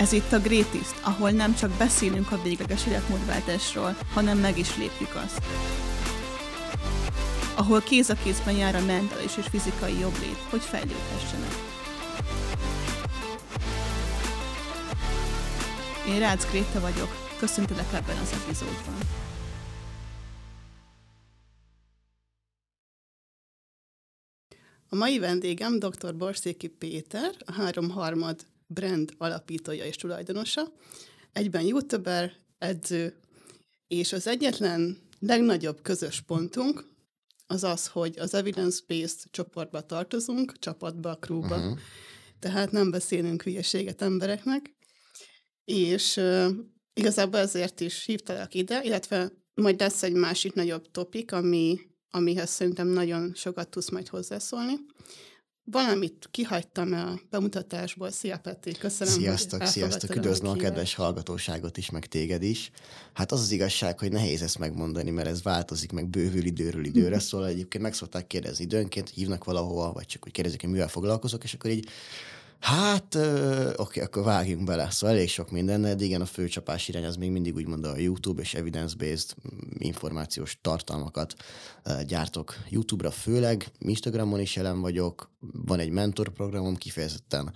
[0.00, 5.14] Ez itt a Greatest, ahol nem csak beszélünk a végleges életmódváltásról, hanem meg is lépjük
[5.14, 5.42] azt.
[7.56, 11.52] Ahol kéz a kézben jár a mentális és fizikai jobblét, hogy fejlődhessenek.
[16.08, 18.98] Én Rácz Gréta vagyok, köszöntelek ebben az epizódban.
[24.88, 26.16] A mai vendégem dr.
[26.16, 30.72] Borszéki Péter, a három harmad brand alapítója és tulajdonosa,
[31.32, 33.20] egyben youtuber, edző,
[33.88, 36.84] és az egyetlen legnagyobb közös pontunk
[37.46, 41.78] az az, hogy az evidence-based csoportba tartozunk, csapatba, krúba, uh-huh.
[42.38, 44.74] tehát nem beszélünk hülyeséget embereknek,
[45.64, 46.48] és uh,
[46.92, 51.78] igazából ezért is hívtalak ide, illetve majd lesz egy másik nagyobb topik, ami,
[52.10, 54.74] amihez szerintem nagyon sokat tudsz majd hozzászólni.
[55.70, 58.10] Valamit kihagytam a bemutatásból.
[58.10, 59.12] Szia, Peti, köszönöm.
[59.14, 62.70] Sziasztok, sziasztok, üdvözlöm a kedves hallgatóságot is, meg téged is.
[63.12, 67.18] Hát az az igazság, hogy nehéz ezt megmondani, mert ez változik, meg bővül időről időre,
[67.18, 71.44] szóval egyébként meg szokták kérdezni időnként, hívnak valahova, vagy csak hogy kérdezik, hogy mivel foglalkozok,
[71.44, 71.88] és akkor így
[72.60, 74.90] Hát, oké, okay, akkor vágjunk bele.
[74.90, 78.42] Szóval elég sok minden, de igen, a főcsapás irány az még mindig úgymond a YouTube
[78.42, 81.34] és evidence-based mm, információs tartalmakat
[82.06, 83.10] gyártok YouTube-ra.
[83.10, 87.54] Főleg, Instagramon is jelen vagyok, van egy mentorprogramom kifejezetten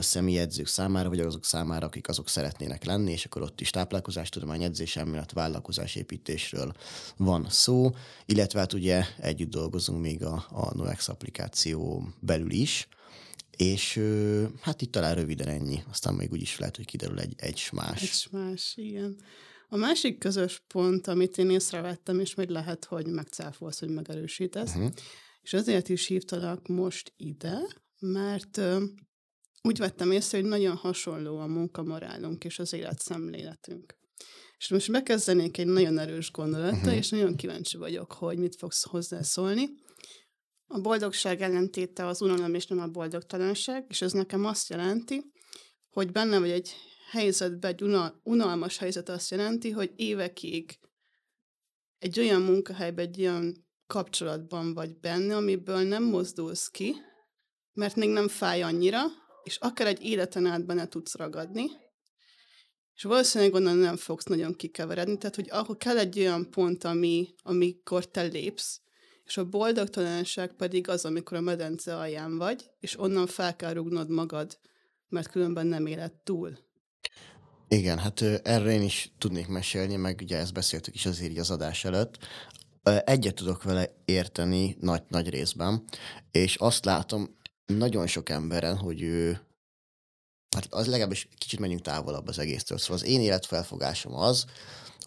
[0.00, 4.96] személyedzők számára, vagy azok számára, akik azok szeretnének lenni, és akkor ott is táplálkozástudomány, edzés
[4.96, 6.72] elmélet, vállalkozásépítésről
[7.16, 7.90] van szó,
[8.26, 12.88] illetve hát ugye együtt dolgozunk még a, a Noex applikáció belül is,
[13.60, 14.00] és
[14.60, 18.02] hát itt talán röviden ennyi, aztán még úgyis lehet, hogy kiderül egy, egy más.
[18.02, 19.16] Egy más, igen.
[19.68, 24.92] A másik közös pont, amit én észrevettem, és majd lehet, hogy megcáfolsz, hogy megerősítesz, uh-huh.
[25.42, 27.58] és azért is hívtalak most ide,
[27.98, 28.60] mert
[29.62, 33.98] úgy vettem észre, hogy nagyon hasonló a munkamorálunk és az életszemléletünk.
[34.58, 36.96] És most bekezdenék egy nagyon erős gondolattal, uh-huh.
[36.96, 39.68] és nagyon kíváncsi vagyok, hogy mit fogsz hozzászólni.
[40.72, 45.32] A boldogság ellentéte az unalom és nem a boldogtalanság, és ez nekem azt jelenti,
[45.88, 46.74] hogy benne vagy egy
[47.10, 50.78] helyzetben, egy unal- unalmas helyzet azt jelenti, hogy évekig
[51.98, 56.94] egy olyan munkahelyben, egy olyan kapcsolatban vagy benne, amiből nem mozdulsz ki,
[57.72, 59.02] mert még nem fáj annyira,
[59.42, 61.66] és akár egy életen át benne tudsz ragadni,
[62.94, 67.34] és valószínűleg onnan nem fogsz nagyon kikeveredni, tehát hogy ahol kell egy olyan pont, ami,
[67.42, 68.80] amikor te lépsz,
[69.30, 74.08] és a boldogtalanság pedig az, amikor a medence alján vagy, és onnan fel kell rúgnod
[74.08, 74.58] magad,
[75.08, 76.58] mert különben nem éled túl.
[77.68, 81.84] Igen, hát erre én is tudnék mesélni, meg ugye ezt beszéltük is azért az adás
[81.84, 82.18] előtt.
[83.04, 85.84] Egyet tudok vele érteni nagy, nagy részben,
[86.30, 87.36] és azt látom
[87.66, 89.40] nagyon sok emberen, hogy ő,
[90.56, 92.78] hát az legalábbis kicsit menjünk távolabb az egésztől.
[92.78, 94.44] Szóval az én életfelfogásom az,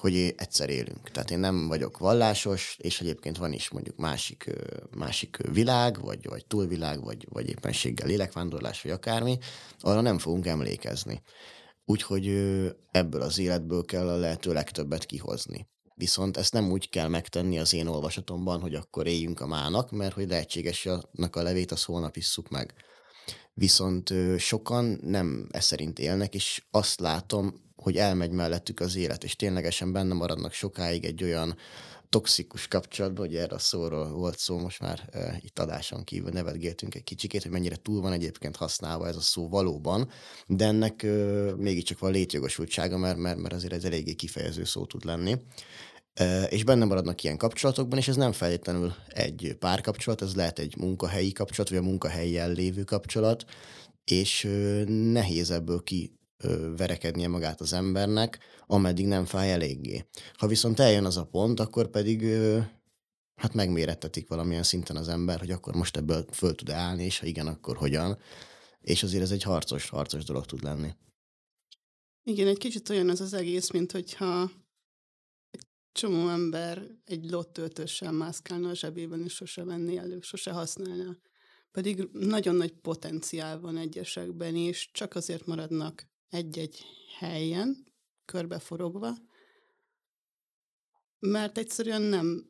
[0.03, 1.11] hogy egyszer élünk.
[1.11, 4.49] Tehát én nem vagyok vallásos, és egyébként van is mondjuk másik,
[4.95, 9.37] másik világ, vagy, vagy túlvilág, vagy, vagy éppenséggel lélekvándorlás, vagy akármi,
[9.79, 11.21] arra nem fogunk emlékezni.
[11.85, 12.27] Úgyhogy
[12.91, 15.67] ebből az életből kell a lehető legtöbbet kihozni.
[15.95, 20.13] Viszont ezt nem úgy kell megtenni az én olvasatomban, hogy akkor éljünk a mának, mert
[20.13, 22.73] hogy lehetséges, hogy a levét az holnap isszuk meg.
[23.53, 29.35] Viszont sokan nem e szerint élnek, és azt látom, hogy elmegy mellettük az élet, és
[29.35, 31.55] ténylegesen benne maradnak sokáig egy olyan
[32.13, 36.95] toxikus kapcsolatban, hogy erre a szóról volt szó, most már e, itt adáson kívül nevetgéltünk
[36.95, 40.09] egy kicsikét, hogy mennyire túl van egyébként használva ez a szó valóban,
[40.47, 41.09] de ennek e,
[41.55, 45.37] mégiscsak van létjogosultsága, mert, mert, mert azért ez eléggé kifejező szó tud lenni.
[46.49, 51.31] És benne maradnak ilyen kapcsolatokban, és ez nem feltétlenül egy párkapcsolat, ez lehet egy munkahelyi
[51.31, 53.45] kapcsolat, vagy a munkahelyen lévő kapcsolat,
[54.03, 54.47] és
[54.87, 56.17] nehéz ebből ki
[56.77, 60.05] verekednie magát az embernek, ameddig nem fáj eléggé.
[60.33, 62.25] Ha viszont eljön az a pont, akkor pedig
[63.35, 67.25] hát megmérettetik valamilyen szinten az ember, hogy akkor most ebből föl tud állni, és ha
[67.25, 68.17] igen, akkor hogyan.
[68.81, 70.89] És azért ez egy harcos, harcos dolog tud lenni.
[72.23, 74.51] Igen, egy kicsit olyan az az egész, mint hogyha
[75.93, 81.17] csomó ember egy lottöltőssel mászkálna a zsebében, és sose venné elő, sose használna.
[81.71, 86.85] Pedig nagyon nagy potenciál van egyesekben, és csak azért maradnak egy-egy
[87.17, 87.91] helyen,
[88.25, 89.17] körbeforogva,
[91.19, 92.49] mert egyszerűen nem,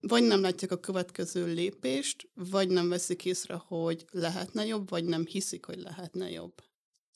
[0.00, 5.26] vagy nem látják a következő lépést, vagy nem veszik észre, hogy lehetne jobb, vagy nem
[5.26, 6.62] hiszik, hogy lehetne jobb.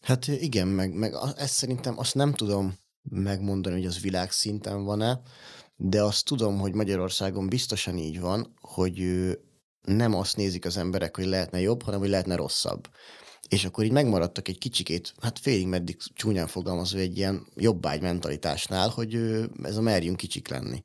[0.01, 2.79] Hát igen, meg, meg ezt szerintem azt nem tudom
[3.11, 5.21] megmondani, hogy az világszinten van-e,
[5.77, 9.03] de azt tudom, hogy Magyarországon biztosan így van, hogy
[9.83, 12.89] nem azt nézik az emberek, hogy lehetne jobb, hanem hogy lehetne rosszabb.
[13.49, 18.89] és akkor így megmaradtak egy kicsikét, hát félig meddig csúnyán fogalmazva egy ilyen jobbágy mentalitásnál,
[18.89, 19.15] hogy
[19.63, 20.83] ez a merjünk kicsik lenni.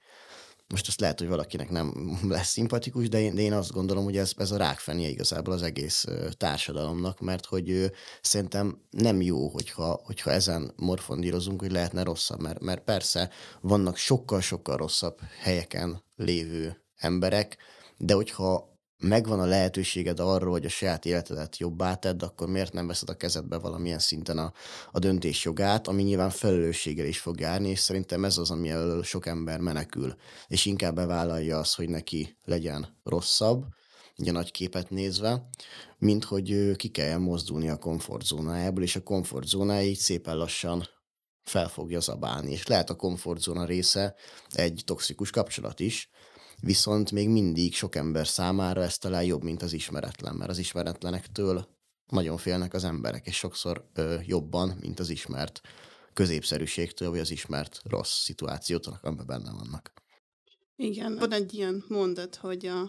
[0.67, 1.93] Most azt lehet, hogy valakinek nem
[2.29, 5.61] lesz szimpatikus, de én, de én azt gondolom, hogy ez, ez a rákfenéje igazából az
[5.61, 6.05] egész
[6.37, 7.91] társadalomnak, mert hogy
[8.21, 13.29] szerintem nem jó, hogyha, hogyha ezen morfondírozunk, hogy lehetne rosszabb, mert, mert persze
[13.61, 17.57] vannak sokkal-sokkal rosszabb helyeken lévő emberek,
[17.97, 18.74] de hogyha
[19.05, 23.17] megvan a lehetőséged arról, hogy a saját életedet jobbá tedd, akkor miért nem veszed a
[23.17, 24.53] kezedbe valamilyen szinten a,
[24.91, 29.03] a döntés jogát, ami nyilván felelősséggel is fog járni, és szerintem ez az, ami elől
[29.03, 30.15] sok ember menekül,
[30.47, 33.65] és inkább bevállalja azt, hogy neki legyen rosszabb,
[34.17, 35.49] ugye nagy képet nézve,
[35.97, 40.89] mint hogy ki kelljen mozdulni a komfortzónájából, és a komfortzónája így szépen lassan
[41.43, 42.51] fel fogja zabálni.
[42.51, 44.15] És lehet a komfortzóna része
[44.49, 46.09] egy toxikus kapcsolat is,
[46.61, 51.67] viszont még mindig sok ember számára ez talán jobb, mint az ismeretlen, mert az ismeretlenektől
[52.05, 55.61] nagyon félnek az emberek, és sokszor ö, jobban, mint az ismert
[56.13, 59.93] középszerűségtől, vagy az ismert rossz szituációtól, amiben benne vannak.
[60.75, 62.79] Igen, van egy ilyen mondat, hogy a,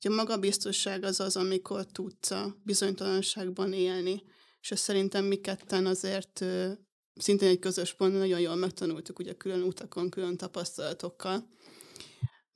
[0.00, 4.22] hogy a magabiztosság az az, amikor tudsz a bizonytalanságban élni,
[4.60, 6.72] és szerintem mi ketten azért ö,
[7.14, 11.48] szintén egy közös pont, nagyon jól megtanultuk ugye külön utakon, külön tapasztalatokkal,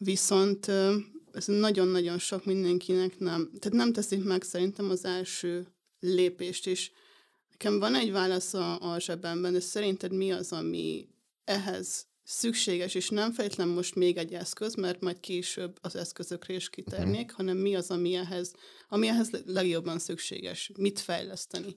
[0.05, 0.67] Viszont
[1.33, 5.67] ez nagyon-nagyon sok mindenkinek nem, tehát nem teszik meg szerintem az első
[6.01, 6.93] lépést is.
[7.51, 11.09] Nekem van egy válasz a, a zsebemben, de szerinted mi az, ami
[11.45, 16.71] ehhez szükséges, és nem fejtlen most még egy eszköz, mert majd később az eszközökre is
[16.71, 17.37] kitérnék, uh-huh.
[17.37, 18.53] hanem mi az, ami ehhez,
[18.89, 20.71] ami ehhez legjobban szükséges?
[20.79, 21.77] Mit fejleszteni?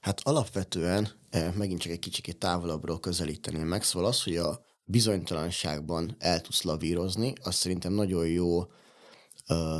[0.00, 6.16] Hát alapvetően eh, megint csak egy kicsit távolabbról közelíteném meg, szóval az, hogy a bizonytalanságban
[6.18, 8.64] el tudsz lavírozni, az szerintem nagyon jó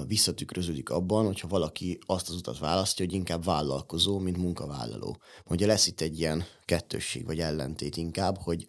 [0.07, 5.17] visszatükröződik abban, hogyha valaki azt az utat választja, hogy inkább vállalkozó, mint munkavállaló.
[5.47, 8.67] Ugye lesz itt egy ilyen kettősség vagy ellentét inkább, hogy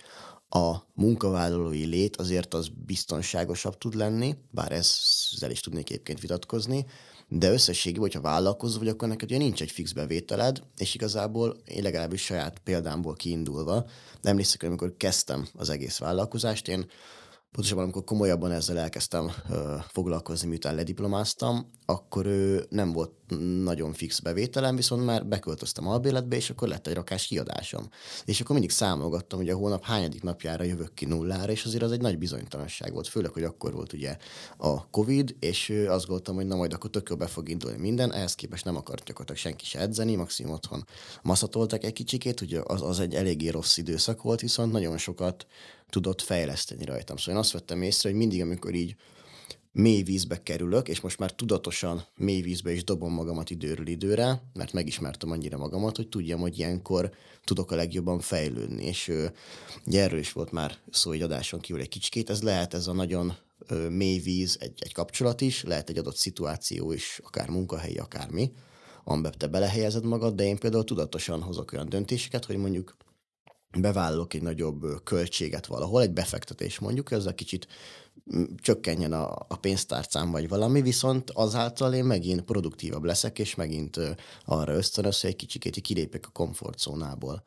[0.56, 6.86] a munkavállalói lét azért az biztonságosabb tud lenni, bár ezzel is tudnék egyébként vitatkozni,
[7.28, 11.84] de összességében, hogyha vállalkozó vagy, akkor neked ugye nincs egy fix bevételed, és igazából én
[11.84, 13.86] legalábbis saját példámból kiindulva,
[14.22, 16.86] emlékszek, hogy amikor kezdtem az egész vállalkozást, én
[17.54, 23.12] pontosabban amikor komolyabban ezzel elkezdtem ö, foglalkozni, miután lediplomáztam, akkor ő nem volt
[23.64, 27.90] nagyon fix bevételem, viszont már beköltöztem albéletbe, és akkor lett egy rakás kiadásom.
[28.26, 31.92] És akkor mindig számolgattam, hogy a hónap hányadik napjára jövök ki nullára, és azért az
[31.92, 34.18] egy nagy bizonytalanság volt, főleg, hogy akkor volt ugye
[34.58, 38.36] a Covid, és azt gondoltam, hogy na majd akkor tök be fog indulni minden, ehhez
[38.36, 40.86] képest nem akart gyakorlatilag senki se edzeni, maximum otthon
[41.22, 45.46] maszatoltak egy kicsikét, ugye az, az egy eléggé rossz időszak volt, viszont nagyon sokat
[45.94, 47.18] tudott fejleszteni rajtam.
[47.18, 48.96] Szóval én azt vettem észre, hogy mindig, amikor így
[49.72, 54.74] mély vízbe kerülök, és most már tudatosan mély vízbe is dobom magamat időről időre, mert
[54.74, 57.12] megismertem annyira magamat, hogy tudjam, hogy ilyenkor
[57.44, 58.86] tudok a legjobban fejlődni.
[58.86, 59.12] És
[59.86, 62.94] ugye erről is volt már szó egy adáson kívül egy kicsikét, ez lehet ez a
[62.94, 63.34] nagyon
[63.68, 68.52] ö, mély víz, egy, egy kapcsolat is, lehet egy adott szituáció is, akár munkahelyi, akármi,
[69.04, 72.96] amiben te belehelyezed magad, de én például tudatosan hozok olyan döntéseket, hogy mondjuk
[73.80, 77.68] bevállalok egy nagyobb költséget valahol, egy befektetés mondjuk, ez a kicsit
[78.62, 84.00] csökkenjen a, a pénztárcám vagy valami, viszont azáltal én megint produktívabb leszek, és megint
[84.46, 87.44] arra ösztönöz, hogy egy kicsikét kilépek a komfortzónából.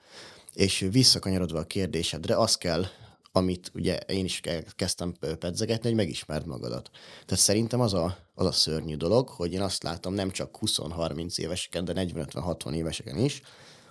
[0.52, 2.84] És visszakanyarodva a kérdésedre, az kell,
[3.32, 4.40] amit ugye én is
[4.76, 6.90] kezdtem pedzegetni, hogy megismerd magadat.
[7.26, 11.38] Tehát szerintem az a, az a szörnyű dolog, hogy én azt látom nem csak 20-30
[11.38, 13.42] éveseken, de 40-50-60 éveseken is,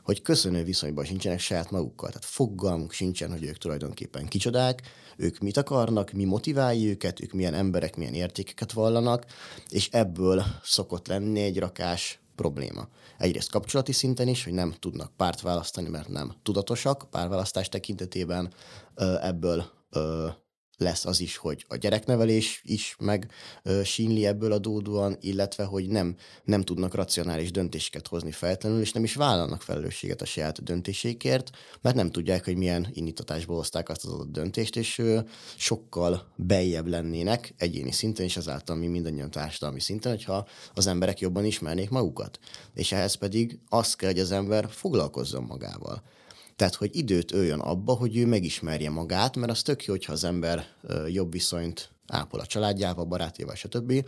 [0.06, 2.08] hogy köszönő viszonyban sincsenek saját magukkal.
[2.10, 4.82] Tehát fogalmuk sincsen, hogy ők tulajdonképpen kicsodák,
[5.18, 9.26] ők mit akarnak, mi motiválja őket, ők milyen emberek, milyen értékeket vallanak,
[9.70, 12.88] és ebből szokott lenni egy rakás probléma.
[13.18, 18.54] Egyrészt kapcsolati szinten is, hogy nem tudnak párt választani, mert nem tudatosak párválasztás tekintetében,
[19.22, 19.66] ebből
[20.78, 23.32] lesz az is, hogy a gyereknevelés is meg
[23.64, 29.04] ö, sínli ebből adódóan, illetve hogy nem, nem tudnak racionális döntéseket hozni feltétlenül, és nem
[29.04, 31.50] is vállalnak felelősséget a saját döntésékért,
[31.82, 35.20] mert nem tudják, hogy milyen indítatásból hozták azt az adott döntést, és ö,
[35.56, 41.46] sokkal beljebb lennének egyéni szinten, és ezáltal mi mindannyian társadalmi szinten, hogyha az emberek jobban
[41.46, 42.40] ismernék magukat.
[42.74, 46.04] És ehhez pedig az kell, hogy az ember foglalkozzon magával.
[46.56, 50.24] Tehát, hogy időt öljön abba, hogy ő megismerje magát, mert az tök jó, hogyha az
[50.24, 50.66] ember
[51.08, 54.06] jobb viszonyt ápol a családjával, barátjával, stb.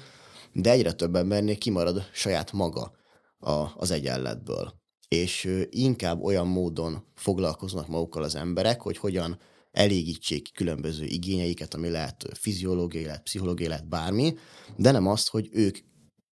[0.54, 2.92] De egyre több embernél kimarad saját maga
[3.40, 4.74] a, az egyenletből.
[5.08, 9.40] És inkább olyan módon foglalkoznak magukkal az emberek, hogy hogyan
[9.72, 14.34] elégítsék különböző igényeiket, ami lehet fiziológiai, lehet pszichológiai, lehet bármi,
[14.76, 15.78] de nem azt, hogy ők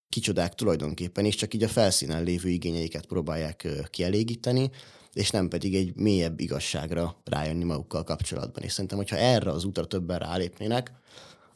[0.09, 4.71] kicsodák tulajdonképpen, és csak így a felszínen lévő igényeiket próbálják kielégíteni,
[5.13, 8.65] és nem pedig egy mélyebb igazságra rájönni magukkal kapcsolatban.
[8.65, 10.93] És szerintem, hogyha erre az útra többen rálépnének,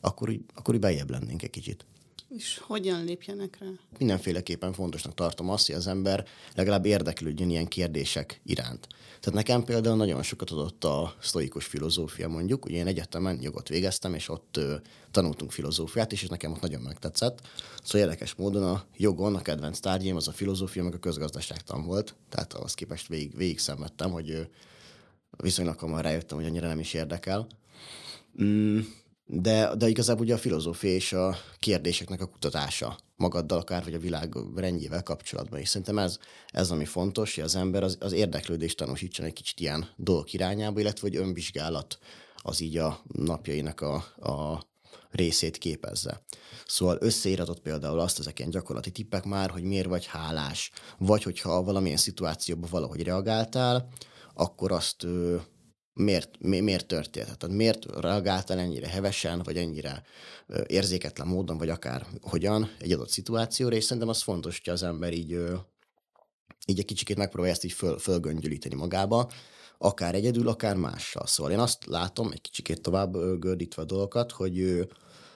[0.00, 1.87] akkor, akkor így bejebb lennénk egy kicsit.
[2.28, 3.66] És hogyan lépjenek rá?
[3.99, 8.87] Mindenféleképpen fontosnak tartom azt, hogy az ember legalább érdeklődjön ilyen kérdések iránt.
[9.20, 14.14] Tehát nekem például nagyon sokat adott a sztoikus filozófia mondjuk, ugye én egyetemen jogot végeztem,
[14.14, 14.75] és ott ö,
[15.11, 17.40] tanultunk filozófiát is, és nekem ott nagyon megtetszett.
[17.82, 22.14] Szóval érdekes módon a jogon a kedvenc tárgyém az a filozófia, meg a közgazdaságtan volt,
[22.28, 24.40] tehát ahhoz képest végig, végig szenvedtem, hogy ö,
[25.37, 27.47] viszonylag hamar rájöttem, hogy annyira nem is érdekel.
[28.42, 28.80] Mm,
[29.30, 33.99] de, de igazából ugye a filozófia és a kérdéseknek a kutatása magaddal akár, vagy a
[33.99, 35.61] világ rendjével kapcsolatban.
[35.61, 39.61] És szerintem ez, ez ami fontos, hogy az ember az, az érdeklődést tanúsítson egy kicsit
[39.61, 41.99] ilyen dolgok irányába, illetve hogy önvizsgálat
[42.37, 43.94] az így a napjainak a,
[44.30, 44.66] a
[45.11, 46.23] részét képezze.
[46.66, 51.62] Szóval összeíratott például azt, ezek ilyen gyakorlati tippek már, hogy miért vagy hálás, vagy hogyha
[51.62, 53.88] valamilyen szituációban valahogy reagáltál,
[54.35, 55.06] akkor azt
[55.99, 57.38] miért, mi, miért történt?
[57.38, 60.02] Tehát miért reagáltál ennyire hevesen, vagy ennyire
[60.67, 65.12] érzéketlen módon, vagy akár hogyan egy adott szituációra, és szerintem az fontos, hogy az ember
[65.12, 65.31] így,
[66.67, 69.31] így egy kicsikét megpróbálja ezt így föl, fölgöngyölíteni magába,
[69.78, 71.26] akár egyedül, akár mással.
[71.26, 74.87] Szóval én azt látom, egy kicsikét tovább gördítve a dolgokat, hogy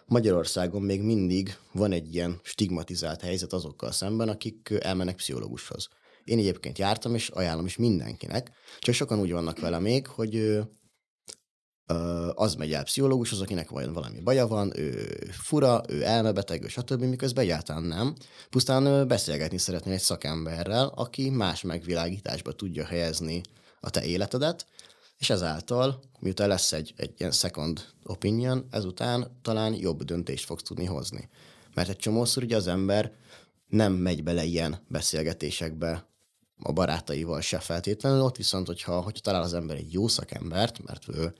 [0.06, 5.88] Magyarországon még mindig van egy ilyen stigmatizált helyzet azokkal szemben, akik elmennek pszichológushoz.
[6.24, 8.50] Én egyébként jártam, és ajánlom is mindenkinek.
[8.78, 10.70] Csak sokan úgy vannak vele még, hogy ő,
[12.34, 17.02] az megy el pszichológushoz, akinek vajon valami baja van, ő fura, ő elmebeteg, ő stb.,
[17.02, 18.14] miközben egyáltalán nem.
[18.50, 23.40] Pusztán beszélgetni szeretnél egy szakemberrel, aki más megvilágításba tudja helyezni
[23.80, 24.66] a te életedet,
[25.18, 30.84] és ezáltal, miután lesz egy, egy ilyen second opinion, ezután talán jobb döntést fogsz tudni
[30.84, 31.28] hozni.
[31.74, 33.12] Mert egy csomószor ugye az ember
[33.66, 36.11] nem megy bele ilyen beszélgetésekbe
[36.62, 41.08] a barátaival se feltétlenül, ott viszont, hogyha, hogyha talál az ember egy jó szakembert, mert
[41.08, 41.32] ő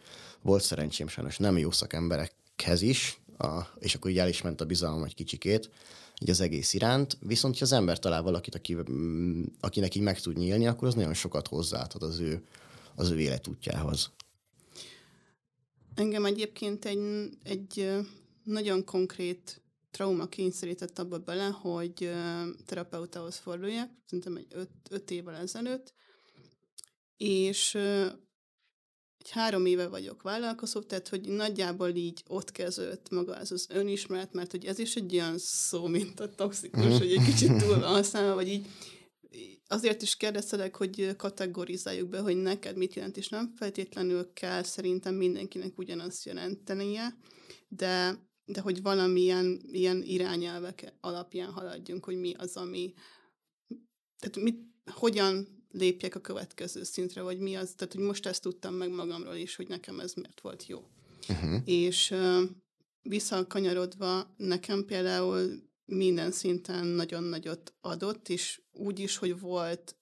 [0.43, 4.65] volt szerencsém sajnos nem jó szakemberekhez is, a, és akkor így el is ment a
[4.65, 5.71] bizalom egy kicsikét,
[6.21, 10.21] így az egész iránt, viszont ha az ember talál valakit, aki, mm, akinek így meg
[10.21, 12.45] tud nyílni, akkor az nagyon sokat hozzáadhat az ő,
[12.95, 14.11] az ő életútjához.
[15.95, 17.99] Engem egyébként egy, egy
[18.45, 19.62] nagyon konkrét
[19.93, 22.11] trauma kényszerített abba bele, hogy
[22.65, 25.95] terapeutához forduljak, szerintem egy öt, öt évvel ezelőtt,
[27.17, 27.75] és
[29.19, 34.33] egy három éve vagyok vállalkozó, tehát hogy nagyjából így ott kezdődött maga ez az önismeret,
[34.33, 36.99] mert hogy ez is egy olyan szó, mint a toxikus, mhm.
[36.99, 38.67] hogy egy kicsit túl van használva, vagy így
[39.67, 45.15] azért is kérdeztelek, hogy kategorizáljuk be, hogy neked mit jelent, és nem feltétlenül kell szerintem
[45.15, 47.17] mindenkinek ugyanazt jelentenie,
[47.69, 48.19] de
[48.53, 52.95] de hogy valamilyen ilyen irányelvek alapján haladjunk, hogy mi az, ami...
[54.19, 58.75] Tehát mit, hogyan lépjek a következő szintre, vagy mi az, tehát hogy most ezt tudtam
[58.75, 60.89] meg magamról is, hogy nekem ez miért volt jó.
[61.29, 61.61] Uh-huh.
[61.65, 62.43] És uh,
[63.03, 69.97] visszakanyarodva nekem például minden szinten nagyon nagyot adott, és úgy is, hogy volt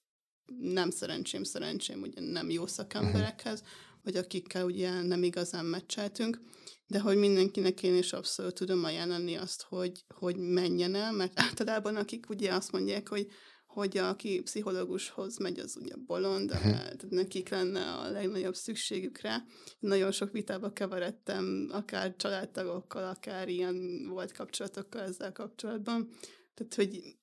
[0.59, 3.77] nem szerencsém, szerencsém, ugye nem jó szakemberekhez, uh-huh.
[4.03, 6.41] Vagy akikkel ugye nem igazán meccseltünk,
[6.87, 11.97] de hogy mindenkinek én is abszolút tudom ajánlani azt, hogy, hogy menjen el, mert általában
[11.97, 13.31] akik ugye azt mondják, hogy
[13.73, 19.43] hogy aki pszichológushoz megy, az ugye bolond, tehát nekik lenne a legnagyobb szükségük rá.
[19.79, 26.09] Nagyon sok vitába keveredtem, akár családtagokkal, akár ilyen volt kapcsolatokkal ezzel kapcsolatban.
[26.55, 27.17] Tehát, hogy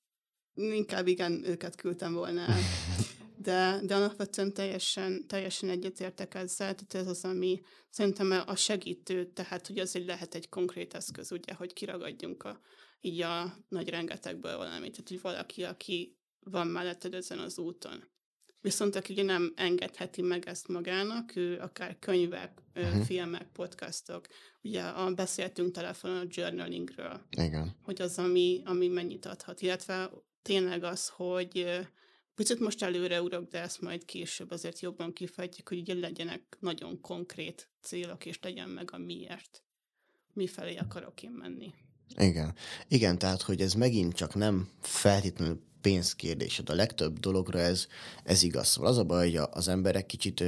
[0.54, 2.58] inkább igen, őket küldtem volna el.
[3.40, 9.66] de, de alapvetően teljesen, teljesen egyetértek ezzel, tehát ez az, ami szerintem a segítő, tehát
[9.66, 12.60] hogy azért lehet egy konkrét eszköz, ugye, hogy kiragadjunk a,
[13.00, 18.04] így a nagy rengetegből valamit, tehát hogy valaki, aki van melletted ezen az úton.
[18.60, 23.04] Viszont aki ugye nem engedheti meg ezt magának, ő akár könyvek, uh-huh.
[23.04, 24.26] filmek, podcastok,
[24.62, 27.76] ugye a, beszéltünk telefonon a journalingről, Igen.
[27.82, 30.10] hogy az, ami, ami mennyit adhat, illetve
[30.42, 31.80] tényleg az, hogy
[32.38, 37.00] Picit most előre urok, de ezt majd később azért jobban kifejtjük, hogy ugye legyenek nagyon
[37.00, 39.62] konkrét célok, és legyen meg a miért.
[40.32, 41.74] Mifelé akarok én menni.
[42.16, 42.54] Igen.
[42.88, 46.62] Igen, tehát, hogy ez megint csak nem feltétlenül pénzkérdés.
[46.64, 47.86] A legtöbb dologra ez,
[48.24, 48.68] ez igaz.
[48.68, 50.44] Szóval az a baj, hogy az emberek kicsit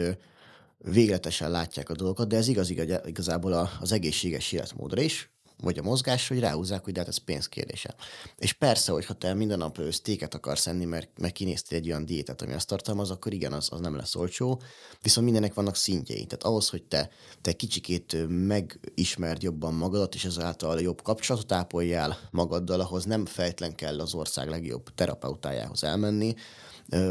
[0.78, 2.70] végletesen látják a dolgokat, de ez igaz
[3.04, 5.30] igazából az egészséges életmódra is,
[5.62, 7.94] vagy a mozgás, hogy ráhúzzák, hogy de hát ez pénzkérdése.
[8.36, 12.42] És persze, hogyha te minden nap sztéket akarsz enni, mert, mert kinéztél egy olyan diétet,
[12.42, 14.62] ami azt tartalmaz, akkor igen, az, az nem lesz olcsó,
[15.02, 16.24] viszont mindenek vannak szintjei.
[16.24, 22.80] Tehát ahhoz, hogy te, te kicsikét megismerd jobban magadat, és ezáltal jobb kapcsolatot ápoljál magaddal,
[22.80, 26.34] ahhoz nem fejtlen kell az ország legjobb terapeutájához elmenni,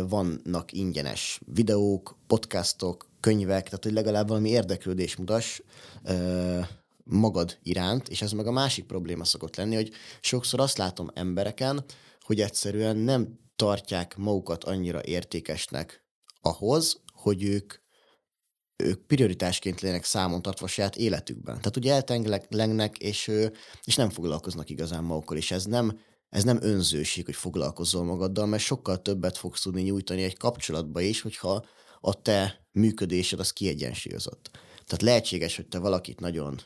[0.07, 5.61] vannak ingyenes videók, podcastok, könyvek, tehát hogy legalább valami érdeklődés mutass
[7.09, 11.83] magad iránt, és ez meg a másik probléma szokott lenni, hogy sokszor azt látom embereken,
[12.19, 16.05] hogy egyszerűen nem tartják magukat annyira értékesnek
[16.41, 17.73] ahhoz, hogy ők
[18.83, 21.55] ők prioritásként lének számon tartva saját életükben.
[21.55, 23.31] Tehát ugye eltenglegnek, és,
[23.83, 25.99] és nem foglalkoznak igazán magukkal, és ez nem,
[26.29, 31.21] ez nem önzőség, hogy foglalkozzol magaddal, mert sokkal többet fogsz tudni nyújtani egy kapcsolatba is,
[31.21, 31.65] hogyha
[31.99, 34.49] a te működésed az kiegyensúlyozott.
[34.85, 36.59] Tehát lehetséges, hogy te valakit nagyon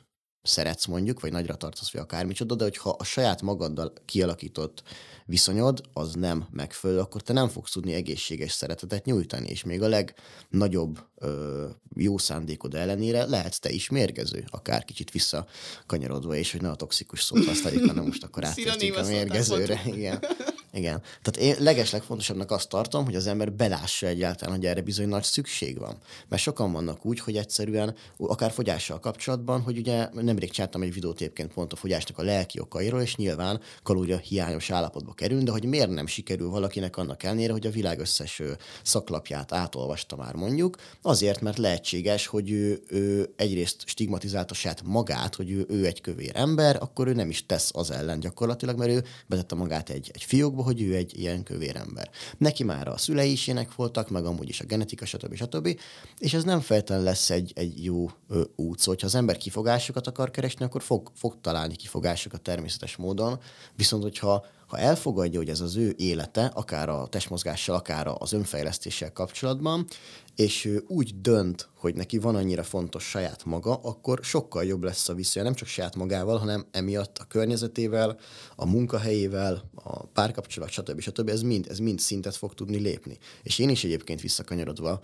[0.43, 4.83] szeretsz mondjuk, vagy nagyra tartasz, vagy akármicsoda, de hogyha a saját magaddal kialakított
[5.25, 9.88] viszonyod az nem megfelelő, akkor te nem fogsz tudni egészséges szeretetet nyújtani, és még a
[9.88, 16.69] legnagyobb ö, jó szándékod ellenére lehetsz te is mérgező, akár kicsit visszakanyarodva, és hogy ne
[16.69, 19.81] a toxikus szót használjuk, hanem most akkor áttértünk a mérgezőre.
[19.85, 20.23] Igen.
[20.75, 21.01] Igen.
[21.22, 25.80] Tehát én legeslegfontosabbnak azt tartom, hogy az ember belássa egyáltalán, hogy erre bizony nagy szükség
[25.80, 25.98] van.
[26.27, 31.22] Mert sokan vannak úgy, hogy egyszerűen, akár fogyással kapcsolatban, hogy ugye nemrég csináltam egy videót
[31.22, 35.65] egyébként pont a fogyásnak a lelki okairól, és nyilván kalória hiányos állapotba kerül, de hogy
[35.65, 38.42] miért nem sikerül valakinek annak ellenére, hogy a világ összes
[38.84, 45.51] szaklapját átolvasta már mondjuk, azért, mert lehetséges, hogy ő, ő egyrészt stigmatizálta saját magát, hogy
[45.51, 49.03] ő, ő egy kövér ember, akkor ő nem is tesz az ellen gyakorlatilag, mert ő
[49.27, 52.10] betette magát egy, egy fiókba, hogy ő egy ilyen kövér ember.
[52.38, 55.36] Neki már a szülei is ilyenek voltak, meg amúgy is a genetika, stb.
[55.36, 55.79] stb.
[56.17, 58.79] És ez nem feltétlenül lesz egy, egy jó ö, út.
[58.79, 63.39] Szóval, ha az ember kifogásokat akar keresni, akkor fog, fog találni kifogásokat természetes módon.
[63.75, 69.12] Viszont, hogyha ha elfogadja, hogy ez az ő élete, akár a testmozgással, akár az önfejlesztéssel
[69.12, 69.88] kapcsolatban,
[70.35, 75.09] és ő úgy dönt, hogy neki van annyira fontos saját maga, akkor sokkal jobb lesz
[75.09, 78.17] a viszonya, nem csak saját magával, hanem emiatt a környezetével,
[78.55, 80.99] a munkahelyével, a párkapcsolat, stb.
[80.99, 81.29] stb.
[81.29, 83.17] Ez mind, ez mind szintet fog tudni lépni.
[83.43, 85.01] És én is egyébként visszakanyarodva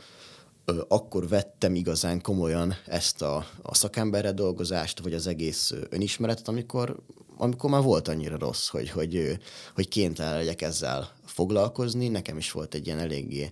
[0.88, 7.00] akkor vettem igazán komolyan ezt a, a szakemberre dolgozást, vagy az egész önismeretet, amikor,
[7.38, 9.40] amikor már volt annyira rossz, hogy, hogy,
[9.76, 12.08] hogy kénytelen legyek ezzel foglalkozni.
[12.08, 13.52] Nekem is volt egy ilyen eléggé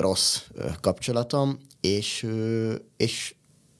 [0.00, 0.40] rossz
[0.80, 3.34] kapcsolatom, és, ö, és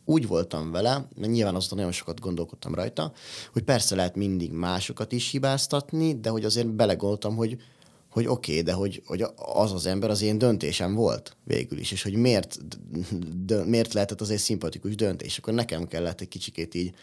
[0.05, 3.13] úgy voltam vele, nyilván azóta nagyon sokat gondolkodtam rajta,
[3.53, 7.59] hogy persze lehet mindig másokat is hibáztatni, de hogy azért belegoltam, hogy
[8.11, 11.93] hogy oké, okay, de hogy, hogy az az ember az én döntésem volt végül is,
[11.93, 12.59] és hogy miért,
[13.47, 15.39] de, miért lehetett az egy szimpatikus döntés.
[15.39, 16.95] Akkor nekem kellett egy kicsikét így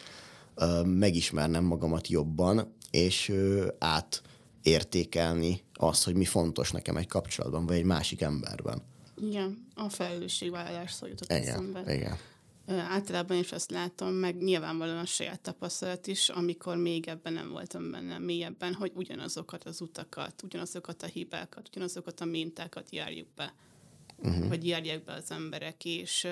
[0.56, 7.76] uh, megismernem magamat jobban, és uh, átértékelni azt, hogy mi fontos nekem egy kapcsolatban, vagy
[7.76, 8.82] egy másik emberben.
[9.20, 11.94] Igen, a felelősségvállalás szó jutott igen, eszembe.
[11.94, 12.16] Igen.
[12.66, 17.90] Általában is azt látom, meg nyilvánvalóan a saját tapasztalat is, amikor még ebben nem voltam
[17.90, 23.54] benne mélyebben, hogy ugyanazokat az utakat, ugyanazokat a hibákat, ugyanazokat a mintákat járjuk be,
[24.16, 24.48] uh-huh.
[24.48, 26.26] vagy járják be az emberek, és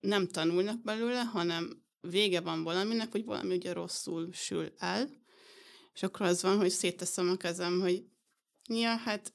[0.00, 5.08] nem tanulnak belőle, hanem vége van valaminek, hogy valami ugye rosszul sül el,
[5.94, 8.04] és akkor az van, hogy szétteszem a kezem, hogy
[8.68, 9.32] ja, hát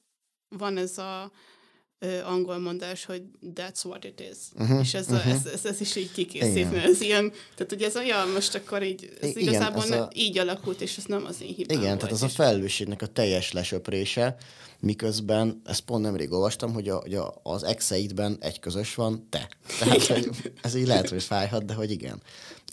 [0.48, 1.32] van ez a
[2.24, 3.22] angol mondás, hogy
[3.54, 4.36] that's what it is.
[4.62, 5.26] Uh-huh, és ez, uh-huh.
[5.26, 8.54] a, ez, ez, ez is így kikészít, mert ez ilyen, tehát ugye ez olyan, most
[8.54, 10.10] akkor így, ez Igen, igazából ez a...
[10.14, 13.06] így alakult, és ez nem az én hibám Igen, volt, tehát az a felelősségnek a
[13.06, 14.36] teljes lesöprése,
[14.80, 19.48] miközben, ezt pont nemrég olvastam, hogy, a, hogy a, az exeidben egy közös van, te.
[19.78, 20.30] Tehát, hogy
[20.62, 22.22] ez így lehet, hogy fájhat, de hogy igen.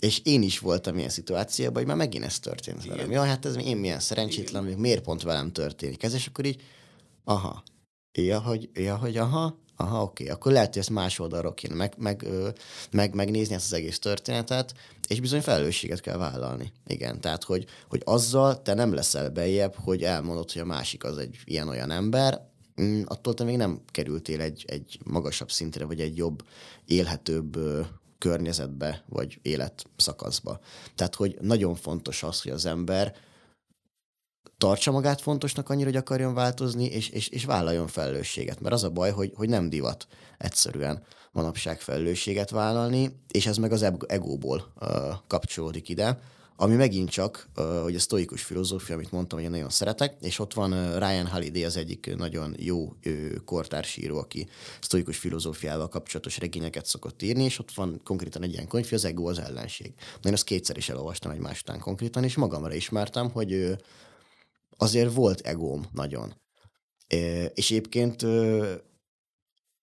[0.00, 2.96] És én is voltam ilyen szituációban, hogy már megint ez történt igen.
[2.96, 3.10] velem.
[3.10, 6.62] Ja, hát ez én milyen szerencsétlen, még miért pont velem történik ez, és akkor így,
[7.24, 7.62] aha,
[8.12, 11.94] Ja, hogy, ja, hogy aha, aha, oké, akkor lehet, hogy ezt más oldalról kéne meg,
[11.98, 12.26] meg,
[12.90, 14.74] meg, megnézni ezt az egész történetet,
[15.08, 16.72] és bizony felelősséget kell vállalni.
[16.86, 21.18] Igen, tehát, hogy, hogy azzal te nem leszel bejebb, hogy elmondod, hogy a másik az
[21.18, 22.48] egy ilyen-olyan ember,
[22.82, 26.42] mm, attól te még nem kerültél egy, egy magasabb szintre, vagy egy jobb,
[26.86, 27.58] élhetőbb
[28.18, 30.60] környezetbe, vagy életszakaszba.
[30.94, 33.14] Tehát, hogy nagyon fontos az, hogy az ember
[34.60, 38.60] tartsa magát fontosnak annyira, hogy akarjon változni, és, és, és vállaljon felelősséget.
[38.60, 40.06] Mert az a baj, hogy, hogy nem divat
[40.38, 44.88] egyszerűen manapság felelősséget vállalni, és ez meg az egóból uh,
[45.26, 46.18] kapcsolódik ide,
[46.56, 47.48] ami megint csak,
[47.82, 51.64] hogy a sztoikus filozófia, amit mondtam, hogy én nagyon szeretek, és ott van Ryan Holiday,
[51.64, 52.92] az egyik nagyon jó
[53.44, 54.48] kortársíró, aki
[54.80, 59.28] sztoikus filozófiával kapcsolatos regényeket szokott írni, és ott van konkrétan egy ilyen könyv, az ego
[59.28, 59.92] az ellenség.
[60.22, 63.76] Én azt kétszer is elolvastam egymás után konkrétan, és magamra ismertem, hogy
[64.80, 66.34] azért volt egóm nagyon.
[67.54, 68.26] És egyébként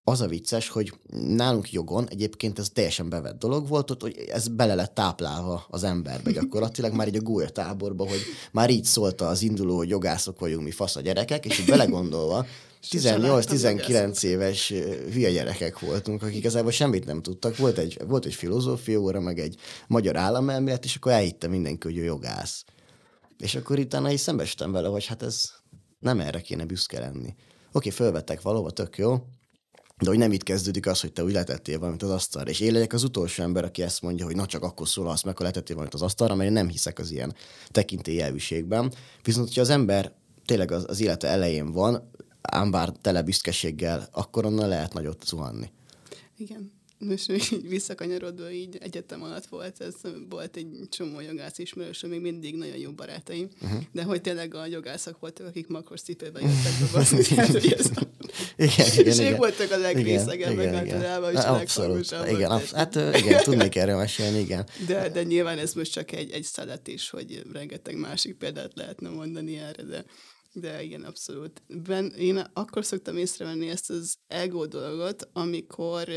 [0.04, 0.94] az a vicces, hogy
[1.28, 5.84] nálunk jogon egyébként ez teljesen bevett dolog volt, ott, hogy ez bele lett táplálva az
[5.84, 8.20] emberbe gyakorlatilag, már így a gólya táborba, hogy
[8.52, 12.46] már így szólta az induló, hogy jogászok vagyunk, mi fasz a gyerekek, és így belegondolva,
[12.90, 14.74] 18-19 éves
[15.12, 17.58] hülye gyerekek voltunk, akik igazából semmit nem tudtak.
[17.58, 19.56] Volt egy, volt egy filozófia óra, meg egy
[19.88, 22.64] magyar államelmélet, és akkor elhitte mindenki, hogy ő jogász.
[23.38, 25.52] És akkor utána is szembesítem vele, hogy hát ez
[26.00, 27.36] nem erre kéne büszke lenni.
[27.72, 29.18] Oké, fölvettek valóban, tök jó,
[30.02, 32.50] de hogy nem itt kezdődik az, hogy te úgy letettél valamit az asztalra.
[32.50, 35.38] És én legyek az utolsó ember, aki ezt mondja, hogy na csak akkor azt meg,
[35.38, 37.36] ha letettél valamit az asztalra, mert én nem hiszek az ilyen
[37.68, 38.94] tekintélyelvűségben.
[39.24, 40.14] Viszont, hogyha az ember
[40.46, 45.72] tényleg az, az élete elején van, ám bár tele büszkeséggel, akkor onnan lehet nagyot zuhanni.
[46.38, 46.77] Igen.
[47.00, 49.96] Most így visszakanyarodva így egyetem alatt volt, ez
[50.30, 53.82] volt egy csomó jogász ismerős, még mindig nagyon jó barátaim, uh-huh.
[53.92, 57.90] de hogy tényleg a jogászok voltak, akik makros cipőben jöttek be baszni, hát, hogy ez
[58.56, 59.36] igen, igen, igen.
[59.36, 64.68] voltak a legrészegebbek általában, és Abszolút, igen, absz- hát igen, tudnék erre mesélni, igen.
[64.88, 69.10] De, de nyilván ez most csak egy, egy szelet is, hogy rengeteg másik példát lehetne
[69.10, 70.06] mondani erre, de
[70.54, 71.62] de igen, abszolút.
[71.68, 76.08] Ben, én akkor szoktam észrevenni ezt az ego dolgot, amikor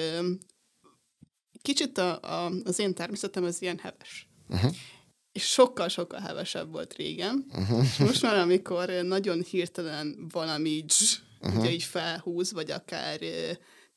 [1.63, 4.29] kicsit a, a, az én természetem az ilyen heves.
[4.49, 4.75] Uh-huh.
[5.33, 7.47] És sokkal-sokkal hevesebb volt régen.
[7.49, 7.83] Uh-huh.
[7.83, 10.85] És most már, amikor nagyon hirtelen valami
[11.41, 11.61] uh-huh.
[11.61, 13.19] ugye így felhúz, vagy akár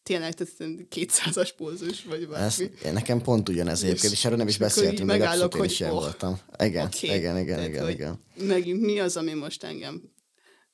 [0.03, 0.53] tényleg tehát
[0.95, 2.45] 200-as pózus, vagy bármi.
[2.45, 5.79] Ez, nekem pont ugyanez egyébként, és erről nem is beszéltünk, meg abszolút hogy, én is
[5.79, 6.39] oh, voltam.
[6.59, 7.17] Igen, okay.
[7.17, 8.23] igen, igen, tehát, igen, igen.
[8.35, 10.01] Megint mi az, ami most engem,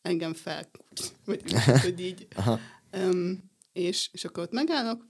[0.02, 0.69] engem fel,
[1.25, 1.41] vagy,
[1.84, 2.28] hogy így.
[2.97, 5.09] Um, és, és akkor ott megállok,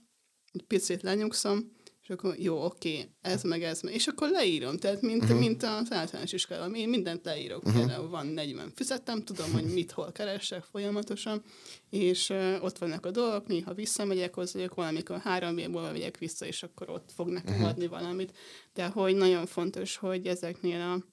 [0.52, 3.94] egy picit lenyugszom, és akkor jó, oké, ez meg ez meg.
[3.94, 5.38] És akkor leírom, tehát mint, uh-huh.
[5.38, 7.64] mint az általános iskolában, én mindent leírok.
[7.64, 7.78] Uh-huh.
[7.78, 11.42] Például van 40 füzetem, tudom, hogy mit hol keresek folyamatosan,
[11.90, 16.46] és uh, ott vannak a dolgok, néha visszamegyek hozzájuk, valamikor három év múlva megyek vissza,
[16.46, 17.68] és akkor ott fog nekem uh-huh.
[17.68, 18.36] adni valamit.
[18.74, 21.04] De hogy nagyon fontos, hogy ezeknél a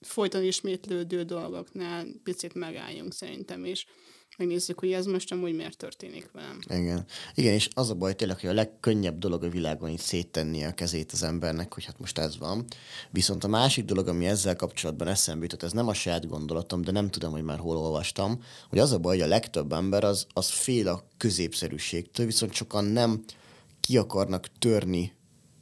[0.00, 3.86] folyton ismétlődő dolgoknál picit megálljunk szerintem, és
[4.40, 6.58] megnézzük, hogy ez most amúgy miért történik velem.
[6.68, 7.04] Igen.
[7.34, 10.74] Igen, és az a baj tényleg, hogy a legkönnyebb dolog a világon így széttenni a
[10.74, 12.64] kezét az embernek, hogy hát most ez van.
[13.10, 16.92] Viszont a másik dolog, ami ezzel kapcsolatban eszembe jutott, ez nem a saját gondolatom, de
[16.92, 20.26] nem tudom, hogy már hol olvastam, hogy az a baj, hogy a legtöbb ember az,
[20.32, 23.24] az fél a középszerűségtől, viszont sokan nem
[23.80, 25.12] ki akarnak törni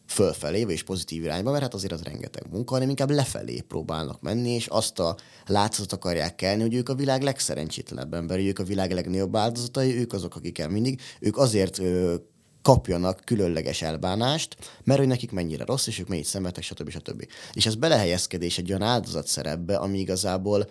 [0.09, 4.51] fölfelé, és pozitív irányba, mert hát azért az rengeteg munka, hanem inkább lefelé próbálnak menni,
[4.51, 5.17] és azt a
[5.47, 10.13] látszatot akarják kelni, hogy ők a világ legszerencsétlenebb emberi, ők a világ legnagyobb áldozatai, ők
[10.13, 12.15] azok, akik el mindig, ők azért ö,
[12.63, 16.91] kapjanak különleges elbánást, mert hogy nekik mennyire rossz, és ők mennyit szenvedtek, stb.
[16.91, 17.27] stb.
[17.53, 20.71] És ez belehelyezkedés egy olyan áldozatszerepbe, ami igazából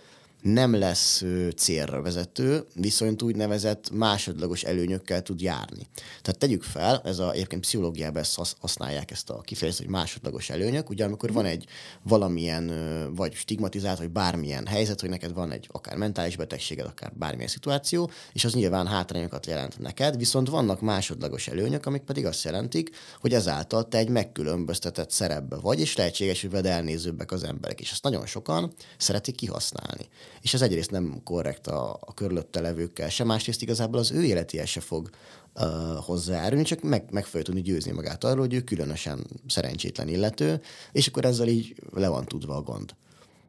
[0.53, 1.23] nem lesz
[1.55, 5.87] célra vezető, viszont úgynevezett másodlagos előnyökkel tud járni.
[6.21, 10.89] Tehát tegyük fel, ez a, egyébként pszichológiában ezt használják ezt a kifejezést, hogy másodlagos előnyök,
[10.89, 11.65] ugye amikor van egy
[12.03, 12.71] valamilyen,
[13.15, 18.11] vagy stigmatizált, vagy bármilyen helyzet, hogy neked van egy akár mentális betegséged, akár bármilyen szituáció,
[18.33, 23.33] és az nyilván hátrányokat jelent neked, viszont vannak másodlagos előnyök, amik pedig azt jelentik, hogy
[23.33, 28.03] ezáltal te egy megkülönböztetett szerepbe vagy, és lehetséges, hogy veled elnézőbbek az emberek, és ezt
[28.03, 30.07] nagyon sokan szeretik kihasználni
[30.41, 34.67] és ez egyrészt nem korrekt a, a körülötte levőkkel sem, másrészt igazából az ő életéhez
[34.67, 35.09] se fog
[35.55, 35.63] uh,
[35.95, 41.07] hozzájárulni, csak meg, meg fogja tudni győzni magát arról, hogy ő különösen szerencsétlen illető, és
[41.07, 42.95] akkor ezzel így le van tudva a gond.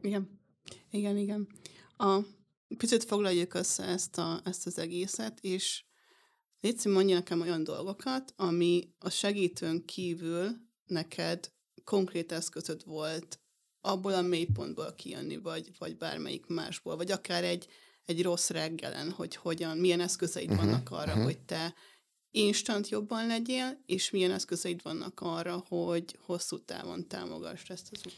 [0.01, 0.39] Igen,
[0.91, 1.47] igen, igen.
[1.97, 2.19] A,
[2.77, 5.83] picit foglaljuk össze ezt, a, ezt az egészet, és
[6.61, 10.49] Léci, mondja nekem olyan dolgokat, ami a segítőn kívül
[10.85, 11.51] neked
[11.83, 13.39] konkrét eszközöd volt
[13.91, 17.67] abból a mélypontból kijönni, vagy, vagy bármelyik másból, vagy akár egy,
[18.05, 21.23] egy rossz reggelen, hogy hogyan, milyen eszközeid uh-huh, vannak arra, uh-huh.
[21.23, 21.73] hogy te
[22.31, 28.13] instant jobban legyél, és milyen eszközeid vannak arra, hogy hosszú távon támogass ezt az utat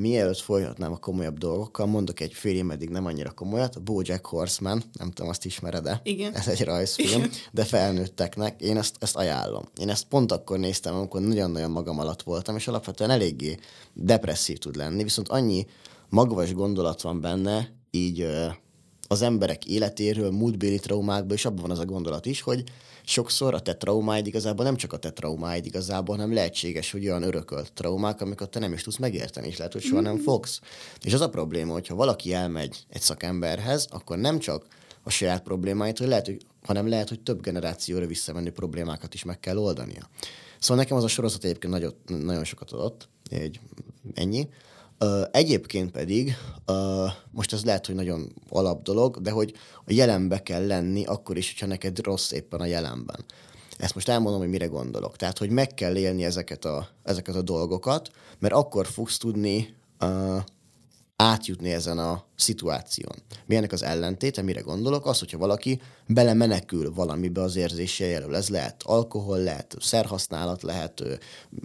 [0.00, 5.10] mielőtt folyhatnám a komolyabb dolgokkal, mondok egy film, eddig nem annyira komolyat, Bojack Horseman, nem
[5.10, 6.00] tudom, azt ismered-e?
[6.04, 6.34] Igen.
[6.34, 7.30] Ez egy rajzfilm, Igen.
[7.52, 8.60] de felnőtteknek.
[8.60, 9.64] Én ezt, ezt ajánlom.
[9.80, 13.56] Én ezt pont akkor néztem, amikor nagyon-nagyon magam alatt voltam, és alapvetően eléggé
[13.92, 15.66] depresszív tud lenni, viszont annyi
[16.08, 18.26] magvas gondolat van benne, így
[19.08, 22.64] az emberek életéről, múltbéli traumákból, és abban van az a gondolat is, hogy
[23.04, 27.22] sokszor a te traumáid igazából nem csak a te traumáid igazából, hanem lehetséges, hogy olyan
[27.22, 30.60] örökölt traumák, amiket te nem is tudsz megérteni, és lehet, hogy soha nem fogsz.
[31.02, 34.66] És az a probléma, hogyha valaki elmegy egy szakemberhez, akkor nem csak
[35.02, 39.40] a saját problémáit, hogy lehet, hogy, hanem lehet, hogy több generációra visszamenő problémákat is meg
[39.40, 40.08] kell oldania.
[40.58, 43.60] Szóval nekem az a sorozat egyébként nagyon, nagyon sokat adott, egy,
[44.14, 44.48] ennyi.
[45.30, 46.36] Egyébként pedig,
[47.30, 51.52] most ez lehet, hogy nagyon alap dolog, de hogy a jelenbe kell lenni, akkor is,
[51.52, 53.24] hogyha neked rossz éppen a jelenben.
[53.78, 55.16] Ezt most elmondom, hogy mire gondolok.
[55.16, 59.74] Tehát, hogy meg kell élni ezeket a, ezeket a dolgokat, mert akkor fogsz tudni
[61.16, 63.14] átjutni ezen a szituáción.
[63.46, 65.06] Milyennek az ellentéte, mire gondolok?
[65.06, 68.36] Az, hogyha valaki belemenekül valamibe az érzéseiről.
[68.36, 71.02] Ez lehet alkohol, lehet szerhasználat, lehet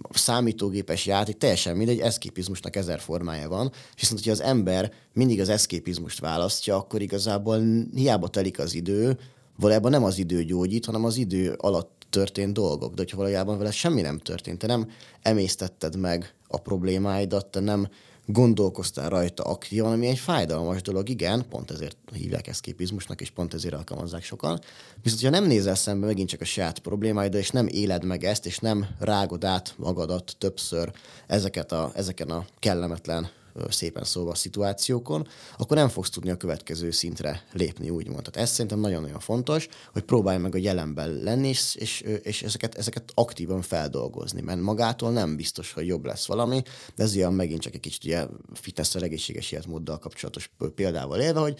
[0.09, 3.71] számítógépes játék, teljesen mindegy, eszképizmusnak ezer formája van.
[3.95, 7.61] És viszont, hogyha az ember mindig az eszképizmust választja, akkor igazából
[7.93, 9.19] hiába telik az idő,
[9.55, 12.93] valójában nem az idő gyógyít, hanem az idő alatt történt dolgok.
[12.93, 14.89] De hogyha valójában vele semmi nem történt, te nem
[15.21, 17.87] emésztetted meg a problémáidat, te nem
[18.31, 23.73] gondolkoztál rajta aktívan, ami egy fájdalmas dolog, igen, pont ezért hívják eszképizmusnak, és pont ezért
[23.73, 24.59] alkalmazzák sokan.
[25.01, 28.45] Viszont, ha nem nézel szembe megint csak a saját problémáiddal, és nem éled meg ezt,
[28.45, 30.91] és nem rágod át magadat többször
[31.27, 33.29] ezeket a, ezeken a kellemetlen
[33.69, 38.23] szépen szóval szituációkon, akkor nem fogsz tudni a következő szintre lépni, úgymond.
[38.23, 42.75] Tehát ez szerintem nagyon-nagyon fontos, hogy próbálj meg a jelenben lenni, és, és, és ezeket,
[42.75, 46.61] ezeket aktívan feldolgozni, mert magától nem biztos, hogy jobb lesz valami,
[46.95, 51.59] de ez ilyen megint csak egy kicsit ugye fitness egészséges életmóddal kapcsolatos példával élve, hogy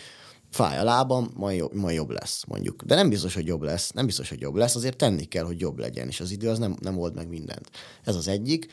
[0.49, 2.83] fáj a lábam, majd jobb, majd jobb lesz, mondjuk.
[2.83, 5.59] De nem biztos, hogy jobb lesz, nem biztos, hogy jobb lesz, azért tenni kell, hogy
[5.59, 7.69] jobb legyen, és az idő az nem, nem old meg mindent.
[8.03, 8.67] Ez az egyik.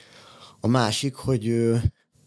[0.61, 1.73] A másik, hogy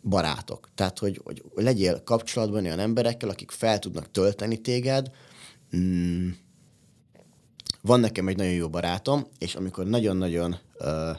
[0.01, 0.69] barátok.
[0.75, 5.11] Tehát, hogy, hogy legyél kapcsolatban olyan emberekkel, akik fel tudnak tölteni téged.
[5.77, 6.29] Mm.
[7.81, 11.17] Van nekem egy nagyon jó barátom, és amikor nagyon-nagyon uh,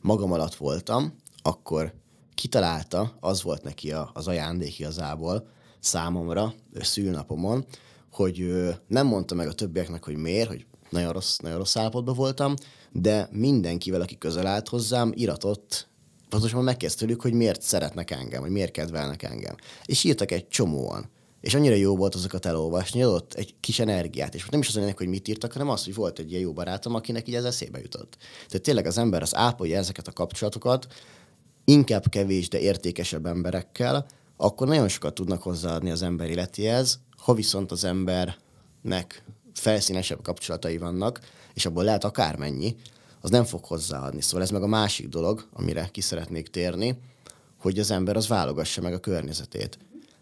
[0.00, 1.94] magam alatt voltam, akkor
[2.34, 5.48] kitalálta, az volt neki a, az ajándék igazából
[5.80, 7.64] számomra szülnapomon,
[8.12, 12.14] hogy uh, nem mondta meg a többieknek, hogy miért, hogy nagyon rossz, nagyon rossz állapotban
[12.14, 12.54] voltam,
[12.92, 15.88] de mindenkivel, aki közel állt hozzám, iratott
[16.30, 19.56] pontosan megkérdezte tőlük, hogy miért szeretnek engem, vagy miért kedvelnek engem.
[19.84, 21.10] És írtak egy csomóan.
[21.40, 24.34] És annyira jó volt azokat elolvasni, adott egy kis energiát.
[24.34, 26.52] És nem is az ennek, hogy mit írtak, hanem az, hogy volt egy ilyen jó
[26.52, 28.16] barátom, akinek így ez eszébe jutott.
[28.46, 30.86] Tehát tényleg az ember az ápolja ezeket a kapcsolatokat,
[31.64, 37.70] inkább kevés, de értékesebb emberekkel, akkor nagyon sokat tudnak hozzáadni az ember életéhez, ha viszont
[37.70, 41.20] az embernek felszínesebb kapcsolatai vannak,
[41.54, 42.76] és abból lehet akármennyi,
[43.20, 44.20] az nem fog hozzáadni.
[44.20, 46.98] Szóval ez meg a másik dolog, amire ki szeretnék térni,
[47.58, 49.78] hogy az ember az válogassa meg a környezetét.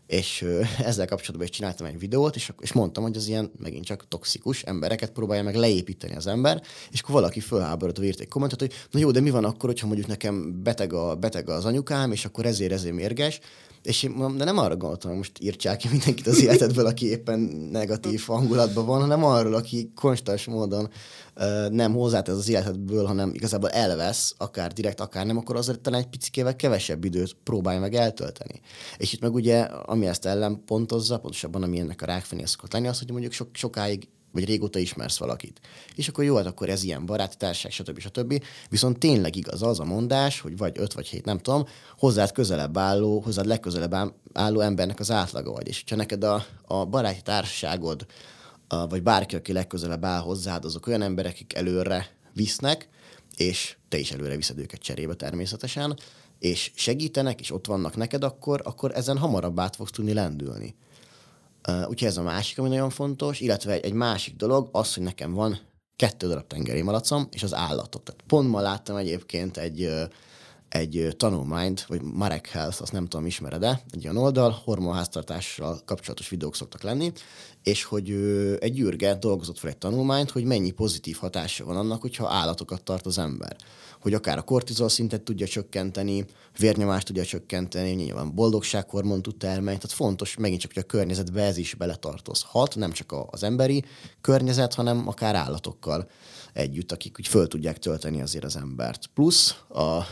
[0.06, 3.84] És ö, ezzel kapcsolatban is csináltam egy videót, és, és mondtam, hogy az ilyen megint
[3.84, 8.60] csak toxikus embereket próbálja meg leépíteni az ember, és akkor valaki fölháborodva írt egy kommentet,
[8.60, 12.12] hogy na jó, de mi van akkor, hogyha mondjuk nekem beteg, a, beteg az anyukám,
[12.12, 13.40] és akkor ezért ezért mérges,
[13.88, 17.06] és én mondom, de nem arra gondoltam, hogy most írtsák ki mindenkit az életedből, aki
[17.06, 17.38] éppen
[17.70, 20.90] negatív hangulatban van, hanem arról, aki konstans módon
[21.36, 26.00] uh, nem hozzátesz az életedből, hanem igazából elvesz, akár direkt, akár nem, akkor azért talán
[26.00, 28.60] egy picikével kevesebb időt próbálj meg eltölteni.
[28.96, 32.98] És itt meg ugye, ami ezt ellenpontozza, pontosabban ami ennek a rákfenél szokott lenni, az,
[32.98, 35.60] hogy mondjuk sok, sokáig vagy régóta ismersz valakit.
[35.94, 37.98] És akkor jó, hát akkor ez ilyen baráti társaság, stb.
[37.98, 38.44] stb.
[38.70, 41.64] Viszont tényleg igaz az a mondás, hogy vagy öt vagy hét, nem tudom,
[41.98, 45.68] hozzád közelebb álló, hozzád legközelebb álló embernek az átlaga vagy.
[45.68, 48.06] És ha neked a, a baráti társaságod,
[48.68, 52.88] a, vagy bárki, aki legközelebb áll hozzád, azok olyan emberek, akik előre visznek,
[53.36, 55.98] és te is előre viszed őket cserébe természetesen,
[56.38, 60.74] és segítenek, és ott vannak neked, akkor, akkor ezen hamarabb át fogsz tudni lendülni.
[61.68, 65.32] Úgyhogy ez a másik, ami nagyon fontos, illetve egy, egy másik dolog az, hogy nekem
[65.32, 65.58] van
[65.96, 68.02] kettő darab tengeri malacom, és az állatok.
[68.02, 69.90] Tehát pont ma láttam egyébként egy,
[70.68, 76.54] egy tanulmányt, vagy Marek Health, azt nem tudom, ismered-e, egy olyan oldal, hormonháztartással kapcsolatos videók
[76.54, 77.12] szoktak lenni,
[77.62, 78.10] és hogy
[78.60, 83.06] egy űrge dolgozott fel egy tanulmányt, hogy mennyi pozitív hatása van annak, hogyha állatokat tart
[83.06, 83.56] az ember
[84.00, 86.24] hogy akár a kortizol szintet tudja csökkenteni,
[86.58, 91.56] vérnyomást tudja csökkenteni, nyilván boldogsághormon tud termelni, tehát fontos megint csak, hogy a környezetbe ez
[91.56, 93.84] is beletartozhat, nem csak az emberi
[94.20, 96.08] környezet, hanem akár állatokkal
[96.52, 99.06] együtt, akik úgy föl tudják tölteni azért az embert.
[99.14, 100.04] Plusz a,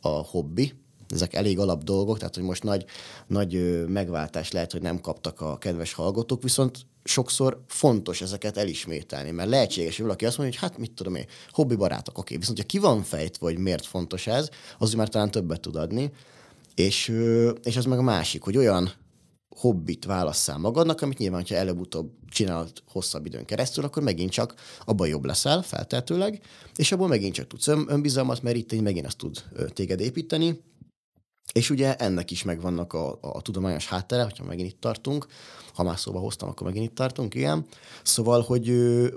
[0.00, 0.72] a hobbi,
[1.08, 2.84] ezek elég alap dolgok, tehát hogy most nagy,
[3.26, 9.48] nagy megváltás lehet, hogy nem kaptak a kedves hallgatók, viszont sokszor fontos ezeket elismételni, mert
[9.48, 12.64] lehetséges, hogy valaki azt mondja, hogy hát mit tudom én, hobbi barátok, oké, viszont ha
[12.64, 16.12] ki van fejtve, hogy miért fontos ez, az már talán többet tud adni,
[16.74, 17.08] és,
[17.62, 18.92] és ez meg a másik, hogy olyan
[19.56, 25.08] hobbit válasszál magadnak, amit nyilván, ha előbb-utóbb csinálod hosszabb időn keresztül, akkor megint csak abban
[25.08, 26.40] jobb leszel, feltehetőleg,
[26.76, 30.60] és abból megint csak tudsz ön, önbizalmat meríteni, megint azt tud téged építeni,
[31.52, 35.26] és ugye ennek is megvannak a, a tudományos háttere, hogyha megint itt tartunk,
[35.74, 37.66] ha már szóba hoztam, akkor megint itt tartunk, igen.
[38.02, 38.72] Szóval, hogy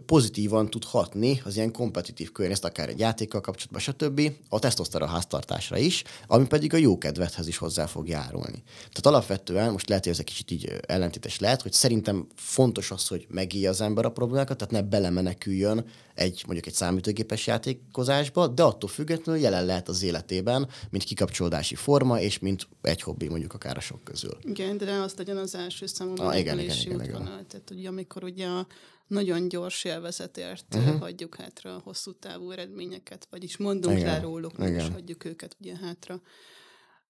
[0.05, 4.31] pozitívan tud hatni az ilyen kompetitív környezet, akár egy játékkal kapcsolatban, stb.
[4.49, 8.63] a tesztoszteron háztartásra is, ami pedig a jó kedvethez is hozzá fog járulni.
[8.75, 13.07] Tehát alapvetően, most lehet, hogy ez egy kicsit így ellentétes lehet, hogy szerintem fontos az,
[13.07, 15.85] hogy megélje az ember a problémákat, tehát ne belemeneküljön
[16.15, 22.19] egy mondjuk egy számítógépes játékozásba, de attól függetlenül jelen lehet az életében, mint kikapcsolódási forma,
[22.19, 24.37] és mint egy hobbi mondjuk akár a sok közül.
[24.41, 27.23] Igen, de azt legyen az első számú ah, igen, igen.
[27.47, 28.67] Tehát ugye amikor ugye a
[29.07, 30.99] nagyon gyors élvezetért uh-huh.
[30.99, 34.73] hagyjuk hátra a hosszú távú eredményeket, vagyis mondunk igen, le róluk, igen.
[34.73, 36.21] és hagyjuk őket ugye hátra.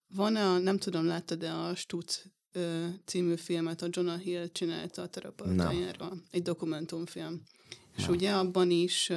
[0.08, 2.26] Van a, nem tudom, láttad-e a Stutz
[3.06, 7.42] című filmet, a Jonah Hill csinálta a terapeutájáról, egy dokumentumfilm.
[7.98, 9.12] És ugye abban is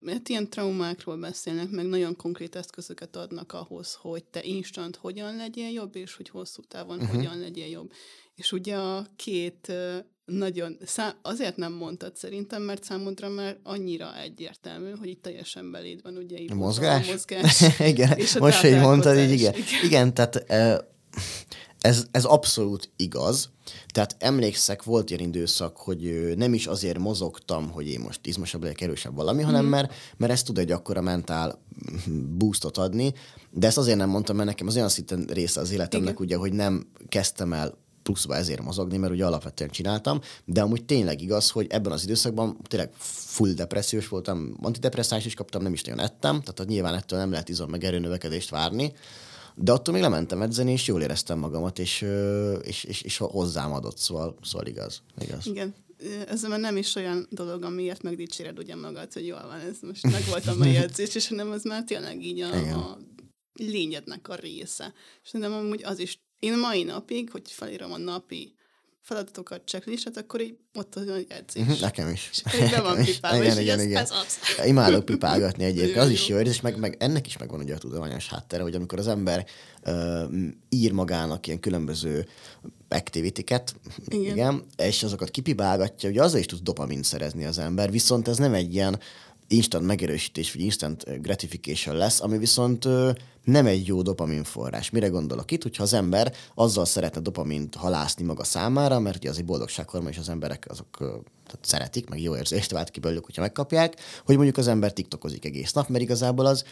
[0.00, 5.68] mert ilyen traumákról beszélnek, meg nagyon konkrét eszközöket adnak ahhoz, hogy te instant hogyan legyél
[5.68, 7.14] jobb, és hogy hosszú távon uh-huh.
[7.14, 7.92] hogyan legyél jobb.
[8.40, 9.72] És ugye a két
[10.24, 16.02] nagyon, szá- azért nem mondtad szerintem, mert számodra már annyira egyértelmű, hogy itt teljesen beléd
[16.02, 17.08] van, ugye a mozgás.
[17.08, 19.54] A mozgás igen, és a most, hogy mondtad, így igen.
[19.54, 19.84] igen.
[19.84, 20.44] Igen, tehát
[21.80, 23.50] ez, ez abszolút igaz.
[23.86, 28.80] Tehát emlékszek, volt ilyen időszak, hogy nem is azért mozogtam, hogy én most izmosabb legyek,
[28.80, 29.68] erősebb valami, hanem mm.
[29.68, 31.62] mert, mert ez tud egy akkora mentál
[32.38, 33.12] boostot adni.
[33.50, 36.22] De ezt azért nem mondtam, mert nekem az olyan szinten része az életemnek, Igen.
[36.24, 37.78] ugye, hogy nem kezdtem el
[38.12, 42.56] pluszba ezért mozogni, mert ugye alapvetően csináltam, de amúgy tényleg igaz, hogy ebben az időszakban
[42.68, 47.30] tényleg full depressziós voltam, antidepresszáns is kaptam, nem is nagyon ettem, tehát nyilván ettől nem
[47.30, 48.92] lehet izom meg erőnövekedést várni,
[49.54, 52.06] de attól még lementem edzeni, és jól éreztem magamat, és,
[52.62, 55.02] és, és, és hozzám adott, szóval, szóval igaz.
[55.18, 55.46] igaz.
[55.46, 55.74] Igen,
[56.28, 60.02] ez már nem is olyan dolog, amiért megdicséred ugye magad, hogy jól van, ez most
[60.16, 62.98] meg voltam a jegyzés, és hanem az már tényleg így a, a
[63.52, 64.92] lényednek a része.
[65.22, 68.54] És nem amúgy az is, én mai napig, hogy felírom a napi
[69.02, 71.62] feladatokat, checklistet, akkor így ott az olyan edzés.
[71.62, 72.30] Mhm, nekem is.
[72.32, 74.02] És be van pipálva, igen, és igen, ez, igen.
[74.02, 74.66] ez az.
[74.66, 78.28] Imádok pipálgatni egyébként, az is jó, és meg, meg ennek is megvan ugye a tudományos
[78.28, 79.46] háttere, hogy amikor az ember
[79.86, 80.22] uh,
[80.68, 82.28] ír magának ilyen különböző
[82.88, 83.74] activity-ket,
[84.08, 84.32] igen.
[84.32, 88.54] igen, és azokat kipipálgatja, ugye azzal is tud dopamint szerezni az ember, viszont ez nem
[88.54, 88.98] egy ilyen
[89.52, 92.88] instant megerősítés, vagy instant gratification lesz, ami viszont
[93.44, 94.90] nem egy jó dopamin forrás.
[94.90, 99.38] Mire gondolok itt, hogyha az ember azzal szeretne dopamint halászni maga számára, mert ugye az
[99.38, 100.96] egy boldogsághormon, és az emberek azok
[101.46, 105.44] tehát szeretik, meg jó érzést vált ki belőlük, hogyha megkapják, hogy mondjuk az ember tiktokozik
[105.44, 106.64] egész nap, mert igazából az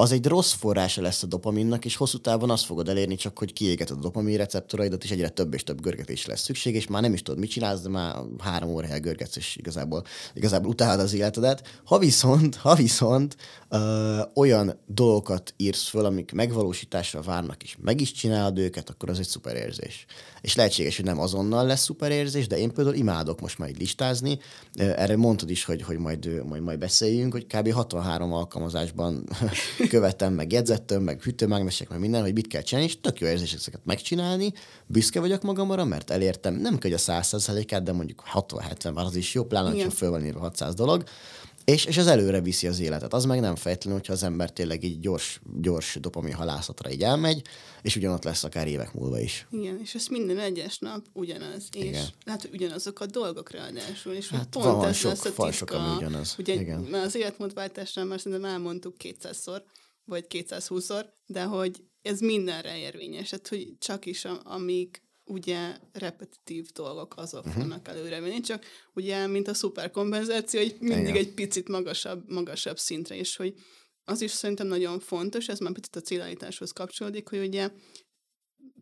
[0.00, 3.52] az egy rossz forrása lesz a dopaminnak, és hosszú távon azt fogod elérni csak, hogy
[3.52, 7.12] kiégeted a dopamin receptoraidat, és egyre több és több görgetés lesz szükség, és már nem
[7.12, 11.80] is tudod, mit csinálsz, de már három órája görgetsz, és igazából, igazából utálod az életedet.
[11.84, 13.36] Ha viszont, ha viszont
[13.68, 19.18] ö, olyan dolgokat írsz föl, amik megvalósításra várnak, és meg is csinálod őket, akkor az
[19.18, 20.06] egy szuper érzés.
[20.40, 24.38] És lehetséges, hogy nem azonnal lesz szuper érzés, de én például imádok most majd listázni.
[24.74, 27.72] Erre mondtad is, hogy, hogy majd, majd, majd beszéljünk, hogy kb.
[27.72, 29.28] 63 alkalmazásban
[29.90, 33.52] követem, meg jegyzettem, meg hűtőmágnesek, meg minden, hogy mit kell csinálni, és tök jó érzés
[33.52, 34.52] ezeket megcsinálni.
[34.86, 39.34] Büszke vagyok magamra, mert elértem, nem kell a 100%-át, de mondjuk 60-70 már az is
[39.34, 41.04] jó, pláne, ha föl van írva 600 dolog.
[41.64, 43.12] És, és az előre viszi az életet.
[43.12, 47.42] Az meg nem fejtelen, hogyha az ember tényleg így gyors, gyors dopamin halászatra így elmegy,
[47.82, 49.46] és ugyanott lesz akár évek múlva is.
[49.50, 51.68] Igen, és ez minden egyes nap ugyanaz.
[51.72, 51.92] Igen.
[51.92, 55.28] És lehet, hogy ugyanazok a dolgok ráadásul, és hát pont van ez sok, lesz a
[55.28, 55.52] titka.
[55.52, 56.34] Sok, ugyanaz.
[56.38, 56.80] Ugye, Igen.
[56.80, 59.62] mert az életmódváltásnál már szerintem elmondtuk 200-szor,
[60.04, 67.16] vagy 220-szor, de hogy ez mindenre érvényes, tehát hogy csak is amíg ugye repetitív dolgok
[67.16, 67.60] azok uh-huh.
[67.60, 68.64] fognak előre menni, csak
[68.94, 71.16] ugye, mint a szuperkompenzáció, hogy mindig Igen.
[71.16, 73.54] egy picit magasabb, magasabb szintre, és hogy
[74.04, 77.70] az is szerintem nagyon fontos, ez már picit a célállításhoz kapcsolódik, hogy ugye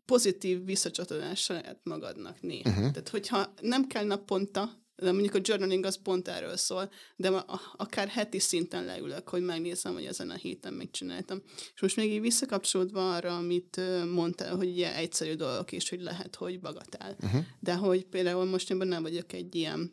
[0.05, 2.69] pozitív visszacsatolással lehet magadnak néha.
[2.69, 2.91] Uh-huh.
[2.91, 7.29] Tehát, hogyha nem kell naponta de mondjuk a journaling az pont erről szól, de
[7.77, 11.43] akár heti szinten leülök, hogy megnézem, hogy ezen a héten mit csináltam.
[11.75, 13.81] És most még így visszakapcsolódva arra, amit
[14.13, 17.17] mondtál, hogy ugye egyszerű dolgok is, hogy lehet, hogy bagatál.
[17.21, 17.45] Uh-huh.
[17.61, 19.93] De hogy például most én nem vagyok egy ilyen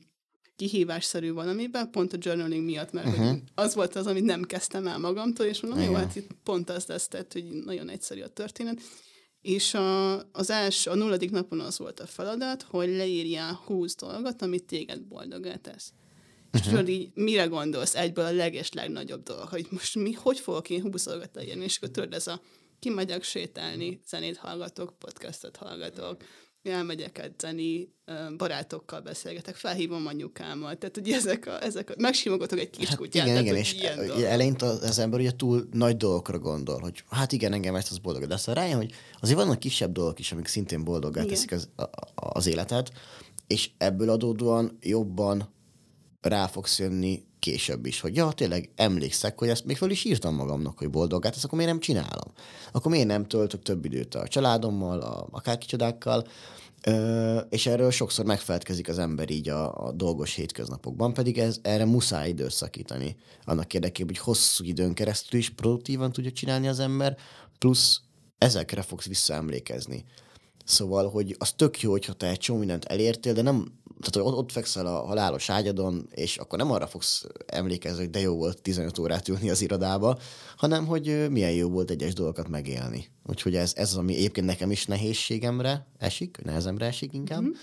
[0.56, 3.38] kihívásszerű valamiben, pont a journaling miatt, mert uh-huh.
[3.56, 6.86] az volt az, amit nem kezdtem el magamtól, és mondom, jó, hát itt pont az
[6.86, 8.82] lesz, tehát, hogy nagyon egyszerű a történet,
[9.46, 14.42] és a, az első, a nulladik napon az volt a feladat, hogy leírjál 20 dolgot,
[14.42, 15.94] amit téged boldogá tesz.
[16.52, 16.74] És uh-huh.
[16.74, 20.82] tudod így, mire gondolsz egyből a leges legnagyobb dolog, hogy most mi, hogy fogok én
[20.82, 22.42] 20 dolgot leírni, és akkor tudod, ez a
[22.80, 26.24] kimegyek sétálni, zenét hallgatok, podcastot hallgatok,
[26.68, 27.94] elmegyek edzeni,
[28.38, 33.26] barátokkal beszélgetek, felhívom anyukámat, tehát ugye ezek a, ezek a megsimogatok egy kis Hát kutyát.
[33.26, 34.24] igen, tehát, igen, és ilyen dolgok.
[34.24, 37.98] eleinte az, az ember ugye túl nagy dolgokra gondol, hogy hát igen, engem ezt az
[37.98, 38.92] boldog, de aztán rájön, hogy
[39.22, 41.34] azért vannak kisebb dolgok is, amik szintén boldoggá Igen.
[41.34, 41.84] teszik az, a,
[42.16, 42.92] az életet,
[43.48, 45.54] és ebből adódóan jobban
[46.22, 50.36] rá fogsz jönni később is, hogy ja, tényleg emlékszek, hogy ezt még föl is írtam
[50.36, 52.34] magamnak, hogy boldogát, ezt akkor miért nem csinálom?
[52.72, 56.28] Akkor miért nem töltök több időt a családommal, a, akár kicsodákkal,
[56.88, 61.86] Ö, és erről sokszor megfelelkezik az ember így a, a dolgos hétköznapokban, pedig ez, erre
[61.86, 63.16] muszáj időt szakítani.
[63.44, 67.18] Annak érdekében, hogy hosszú időn keresztül is produktívan tudja csinálni az ember,
[67.60, 68.02] plusz
[68.38, 70.06] ezekre fogsz visszaemlékezni.
[70.66, 74.22] Szóval, hogy az tök jó, hogyha te egy csomó mindent elértél, de nem, tehát hogy
[74.22, 78.36] ott, ott fekszel a halálos ágyadon, és akkor nem arra fogsz emlékezni, hogy de jó
[78.36, 80.18] volt 15 órát ülni az irodába,
[80.58, 83.08] hanem hogy milyen jó volt egyes dolgokat megélni.
[83.26, 87.42] Úgyhogy ez, ez az, ami egyébként nekem is nehézségemre esik, nehezemre esik inkább.
[87.42, 87.54] Mm-hmm.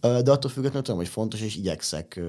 [0.00, 2.20] De attól függetlenül tudom, hogy fontos, és igyekszek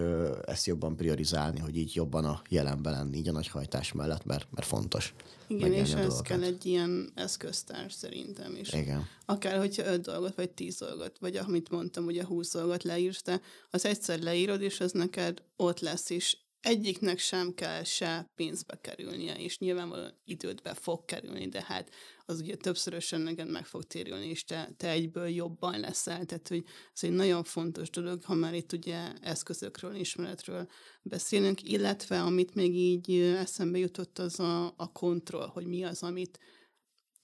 [0.45, 4.47] ezt jobban priorizálni, hogy így jobban a jelenben lenni, így a nagy hajtás mellett, mert,
[4.51, 5.13] mert fontos.
[5.47, 8.73] Igen, és ez kell egy ilyen eszköztárs szerintem is.
[8.73, 9.07] Igen.
[9.25, 13.41] Akár, hogyha öt dolgot, vagy tíz dolgot, vagy amit mondtam, ugye húsz dolgot leírsz, de
[13.69, 19.35] az egyszer leírod, és az neked ott lesz, és egyiknek sem kell se pénzbe kerülnie,
[19.35, 21.89] és nyilvánvalóan idődbe fog kerülni, de hát
[22.29, 26.25] az ugye többszörösen neked meg fog térülni, és te, te egyből jobban leszel.
[26.25, 26.63] Tehát, hogy
[26.93, 30.69] ez egy nagyon fontos dolog, ha már itt ugye eszközökről, ismeretről
[31.01, 36.39] beszélünk, illetve amit még így eszembe jutott, az a, a kontroll, hogy mi az, amit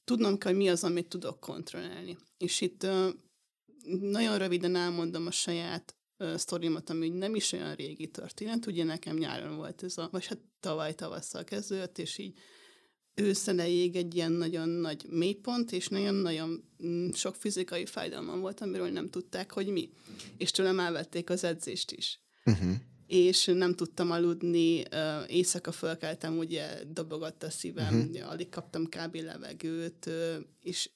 [0.03, 2.17] tudnom kell, hogy mi az, amit tudok kontrollálni.
[2.37, 2.87] És itt
[3.99, 5.95] nagyon röviden elmondom a saját
[6.35, 8.65] sztorimat, ami nem is olyan régi történet.
[8.65, 12.39] Ugye nekem nyáron volt ez a, vagy hát tavaly tavasszal kezdődött, és így
[13.15, 19.09] őszelejéig egy ilyen nagyon nagy mélypont, és nagyon-nagyon mm, sok fizikai fájdalmam volt, amiről nem
[19.09, 19.89] tudták, hogy mi.
[20.37, 22.73] És tőlem elvették az edzést is Uh-huh.
[23.07, 24.83] és nem tudtam aludni,
[25.27, 28.29] éjszaka fölkeltem, ugye dobogott a szívem, uh-huh.
[28.29, 29.15] alig kaptam kb.
[29.15, 30.09] levegőt,
[30.61, 30.89] és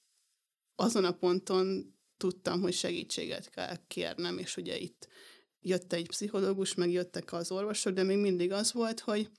[0.74, 5.08] azon a ponton tudtam, hogy segítséget kell kérnem, és ugye itt
[5.60, 9.30] jött egy pszichológus, meg jöttek az orvosok, de még mindig az volt, hogy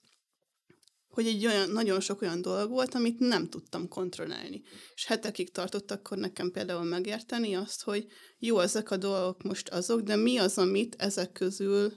[1.12, 4.62] hogy egy olyan, nagyon sok olyan dolog volt, amit nem tudtam kontrollálni.
[4.94, 8.08] És hetekig tartott akkor nekem például megérteni azt, hogy
[8.38, 11.94] jó, ezek a dolgok most azok, de mi az, amit ezek közül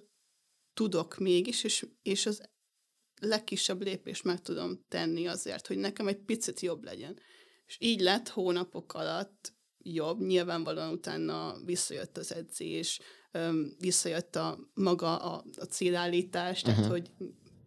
[0.74, 2.42] tudok mégis, és, és az
[3.20, 7.18] legkisebb lépést meg tudom tenni azért, hogy nekem egy picit jobb legyen.
[7.66, 13.00] És így lett hónapok alatt jobb, nyilvánvalóan utána visszajött az edzés,
[13.78, 16.90] visszajött a maga a, a célállítás, tehát Mhm.
[16.90, 17.10] hogy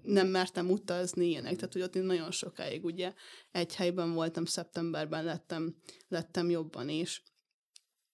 [0.07, 3.13] nem mertem utazni, ilyenek, tehát hogy ott én nagyon sokáig ugye
[3.51, 5.75] egy helyben voltam, szeptemberben lettem,
[6.07, 7.23] lettem jobban is.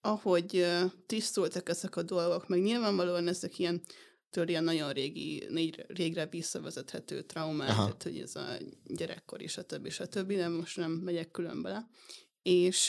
[0.01, 0.67] Ahogy
[1.05, 3.81] tisztultak ezek a dolgok, meg nyilvánvalóan ezek ilyen
[4.29, 7.83] től ilyen nagyon régi, négy- régre visszavezethető traumák, Aha.
[7.83, 11.87] tehát hogy ez a gyerekkor többi, a többi, de most nem megyek külön bele.
[12.41, 12.87] És,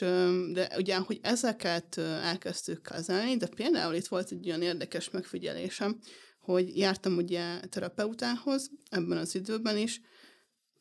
[0.52, 6.00] de ugye, hogy ezeket elkezdtük kezelni, de például itt volt egy olyan érdekes megfigyelésem,
[6.44, 10.00] hogy jártam ugye terapeutához ebben az időben is,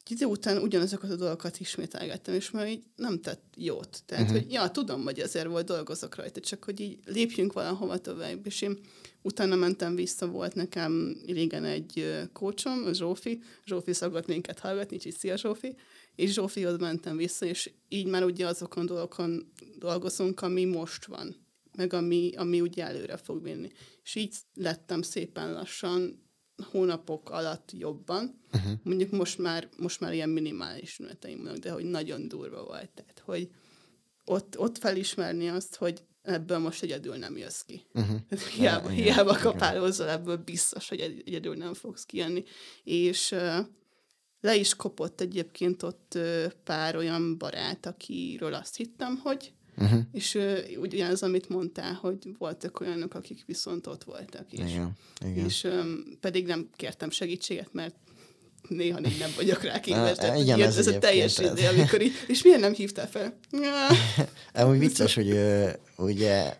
[0.05, 4.03] egy idő után ugyanazokat a dolgokat ismételgettem, és már így nem tett jót.
[4.05, 4.39] Tehát, uh-huh.
[4.39, 8.61] hogy ja, tudom, hogy azért volt, dolgozok rajta, csak hogy így lépjünk valahova tovább, és
[8.61, 8.80] én
[9.22, 15.38] utána mentem vissza, volt nekem régen egy kócsom, Zsófi, Zsófi szokott minket hallgatni, így szia
[15.38, 15.76] Zsófi,
[16.16, 21.36] és Zsófihoz mentem vissza, és így már ugye azokon dolgokon dolgozunk, ami most van,
[21.78, 23.72] meg ami, ami ugye előre fog vinni.
[24.04, 26.22] És így lettem szépen lassan
[26.72, 28.42] hónapok alatt jobban.
[28.54, 28.72] Uh-huh.
[28.84, 32.90] Mondjuk most már, most már ilyen minimális ünnepteim vannak, de hogy nagyon durva volt.
[32.90, 33.50] Tehát, hogy
[34.26, 37.86] ott, ott felismerni azt, hogy ebből most egyedül nem jössz ki.
[37.94, 38.20] Uh-huh.
[38.56, 39.42] Hiába, igen, hiába igen.
[39.42, 42.44] kapálózzal, ebből biztos, hogy egy- egyedül nem fogsz kijönni.
[42.84, 43.58] És uh,
[44.40, 50.00] le is kopott egyébként ott uh, pár olyan barát, akiről azt hittem, hogy Uh-huh.
[50.12, 54.60] és uh, ugyanaz, amit mondtál, hogy voltak olyanok, akik viszont ott voltak is.
[54.60, 54.92] Igen,
[55.26, 55.46] igen.
[55.46, 57.96] És um, pedig nem kértem segítséget, mert
[58.68, 60.18] néha így nem vagyok rá képes.
[60.18, 61.52] Tehát igen, ez ez a teljes ez.
[61.52, 63.38] idő, amikor így, és miért nem hívtál fel?
[64.54, 65.40] Amúgy vicces, hogy
[65.98, 66.58] ugye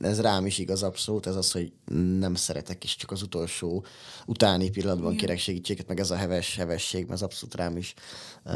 [0.00, 1.72] ez rám is igaz abszolút, ez az, hogy
[2.18, 3.84] nem szeretek, és csak az utolsó
[4.26, 5.24] utáni pillanatban Igen.
[5.24, 7.94] kérek segítséget, meg ez a heves hevesség, mert ez abszolút rám is
[8.44, 8.52] uh,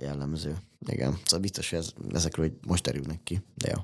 [0.00, 0.56] jellemző.
[0.86, 3.80] Igen, szóval biztos, hogy ez, ezekről hogy most derülnek ki, de jó.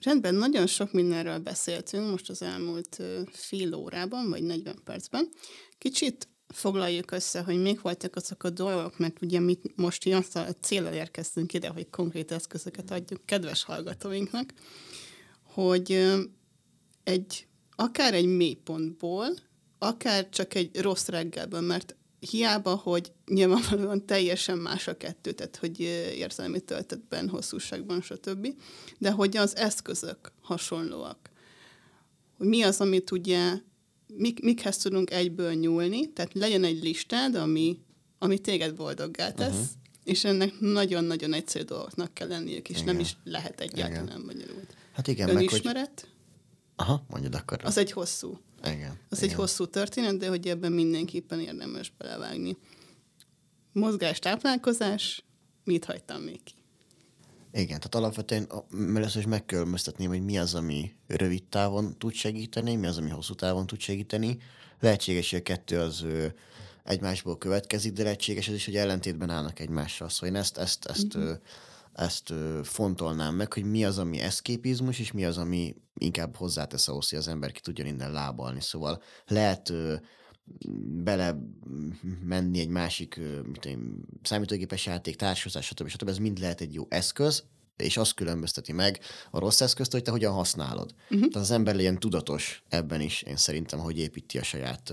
[0.00, 5.28] Rendben, nagyon sok mindenről beszéltünk most az elmúlt fél órában, vagy 40 percben.
[5.78, 10.46] Kicsit foglaljuk össze, hogy még voltak azok a dolgok, mert ugye mi most azt a
[10.60, 14.52] célra érkeztünk ide, hogy konkrét eszközöket adjuk kedves hallgatóinknak,
[15.62, 16.04] hogy
[17.04, 17.46] egy,
[17.76, 19.26] akár egy mélypontból,
[19.78, 21.96] akár csak egy rossz reggelben, mert
[22.30, 25.80] hiába, hogy nyilvánvalóan teljesen más a kettő, tehát hogy
[26.16, 28.48] érzelmi töltetben, hosszúságban, stb.
[28.98, 31.30] De hogy az eszközök hasonlóak.
[32.36, 33.52] Hogy mi az, amit ugye,
[34.06, 37.78] mik, mikhez tudunk egyből nyúlni, tehát legyen egy listád, ami,
[38.18, 39.68] ami téged boldoggá tesz, uh-huh.
[40.04, 42.94] és ennek nagyon-nagyon egyszerű dolgoknak kell lenniük, és igen.
[42.94, 44.77] nem is lehet egyáltalán bonyolult.
[44.98, 46.08] Hát igen, Önismeret, meg, hogy...
[46.76, 47.58] Aha, mondjad akkor.
[47.64, 48.38] Az egy hosszú.
[48.64, 48.98] Igen.
[49.08, 49.30] Az igen.
[49.30, 52.56] egy hosszú történet, de hogy ebben mindenképpen érdemes belevágni.
[53.72, 55.24] Mozgás, táplálkozás,
[55.64, 56.52] mit hagytam még ki?
[57.52, 58.48] Igen, tehát alapvetően
[58.94, 63.34] először is megkülönböztetném, hogy mi az, ami rövid távon tud segíteni, mi az, ami hosszú
[63.34, 64.38] távon tud segíteni.
[64.80, 66.04] Lehetséges, hogy a kettő az
[66.84, 70.08] egymásból következik, de lehetséges ez is, hogy ellentétben állnak egymással.
[70.08, 71.32] Szóval én ezt, ezt, ezt, mm-hmm.
[71.98, 77.08] Ezt, fontolnám meg, hogy mi az, ami eszképizmus, és mi az, ami inkább hozzátesz ahhoz,
[77.08, 78.60] hogy az ember ki tudjon innen lábalni.
[78.60, 79.72] Szóval lehet
[81.04, 81.38] bele
[82.24, 85.88] menni egy másik mit én, számítógépes játék, társadalmas, stb.
[85.88, 86.08] stb.
[86.08, 87.44] Ez mind lehet egy jó eszköz,
[87.76, 90.94] és azt különbözteti meg a rossz eszközt, hogy te hogyan használod.
[91.02, 91.18] Uh-huh.
[91.18, 94.92] Tehát az ember legyen tudatos ebben is, én szerintem, hogy építi a saját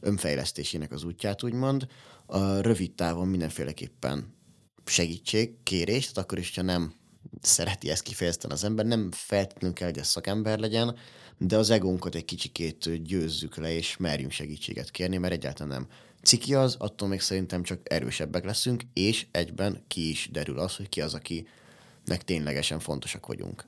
[0.00, 1.86] önfejlesztésének az útját, úgymond.
[2.26, 4.40] A rövid távon mindenféleképpen
[4.84, 6.94] segítség, kérés, tehát akkor is, ha nem
[7.40, 10.96] szereti ezt kifejezetten az ember, nem feltétlenül kell, hogy ez szakember legyen,
[11.38, 15.88] de az egónkat egy kicsikét győzzük le, és merjünk segítséget kérni, mert egyáltalán nem
[16.22, 20.88] ciki az, attól még szerintem csak erősebbek leszünk, és egyben ki is derül az, hogy
[20.88, 23.64] ki az, akinek ténylegesen fontosak vagyunk.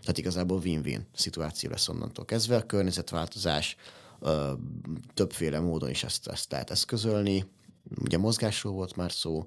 [0.00, 2.56] Tehát igazából win-win szituáció lesz onnantól kezdve.
[2.56, 3.76] A környezetváltozás
[4.20, 4.52] ö,
[5.14, 7.44] többféle módon is ezt, ezt lehet eszközölni.
[8.00, 9.46] Ugye mozgásról volt már szó,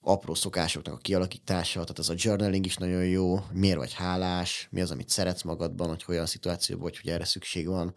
[0.00, 4.80] apró szokásoknak a kialakítása, tehát az a journaling is nagyon jó, miért vagy hálás, mi
[4.80, 7.94] az, amit szeretsz magadban, hogy olyan szituációban vagy, hogy erre szükség van.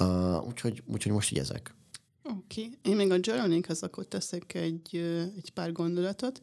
[0.00, 1.74] Uh, úgyhogy, úgyhogy most így ezek.
[2.22, 2.62] Oké.
[2.64, 2.78] Okay.
[2.82, 4.96] Én még a journalinghez akkor teszek egy,
[5.36, 6.40] egy pár gondolatot.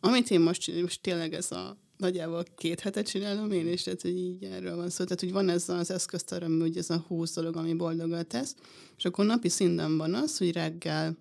[0.00, 4.18] Amit én most, most tényleg ez a nagyjából két hetet csinálom én is, tehát hogy
[4.18, 5.04] így erről van szó.
[5.04, 8.54] Tehát, hogy van ez az eszközterem, hogy ez a húsz dolog, ami boldogat tesz,
[8.96, 11.16] és akkor napi szinten van az, hogy reggel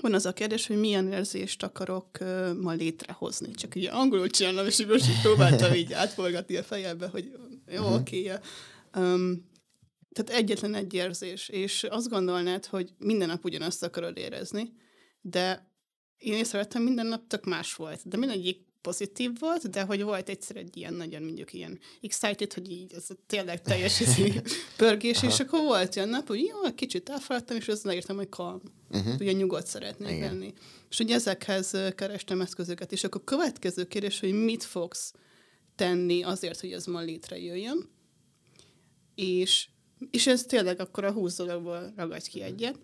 [0.00, 3.50] van az a kérdés, hogy milyen érzést akarok uh, ma létrehozni.
[3.50, 7.32] Csak ugye angolul csinálom, és most próbáltam így átforgatni a fejembe, hogy
[7.66, 7.94] jó, uh-huh.
[7.94, 8.20] oké.
[8.20, 8.38] Okay,
[8.94, 9.48] um,
[10.12, 14.72] tehát egyetlen egy érzés, és azt gondolnád, hogy minden nap ugyanazt akarod érezni,
[15.20, 15.70] de
[16.18, 18.08] én észrevettem, minden nap tök más volt.
[18.08, 22.70] De mindegyik pozitív volt, de hogy volt egyszer egy ilyen nagyon mondjuk ilyen excited, hogy
[22.70, 24.02] így ez tényleg teljes
[24.76, 28.60] pörgés, és akkor volt olyan nap, hogy jó, kicsit elfeledtem, és azt leírtam, hogy calm.
[28.90, 29.14] Uh-huh.
[29.20, 30.20] Ugye nyugodt szeretnék Igen.
[30.20, 30.52] lenni.
[30.90, 35.12] És ugye ezekhez kerestem eszközöket, és akkor a következő kérdés, hogy mit fogsz
[35.76, 37.88] tenni azért, hogy ez ma létrejöjjön,
[39.14, 39.68] és,
[40.10, 42.78] és ez tényleg akkor a húsz dologból ragadj ki egyet,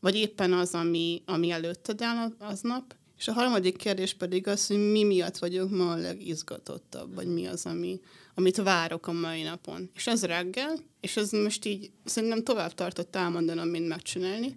[0.00, 4.90] vagy éppen az, ami, ami előtted áll aznap, és a harmadik kérdés pedig az, hogy
[4.90, 8.00] mi miatt vagyok ma a legizgatottabb, vagy mi az, ami,
[8.34, 9.90] amit várok a mai napon.
[9.94, 14.56] És ez reggel, és ez most így szerintem tovább tartott elmondanom, mint megcsinálni,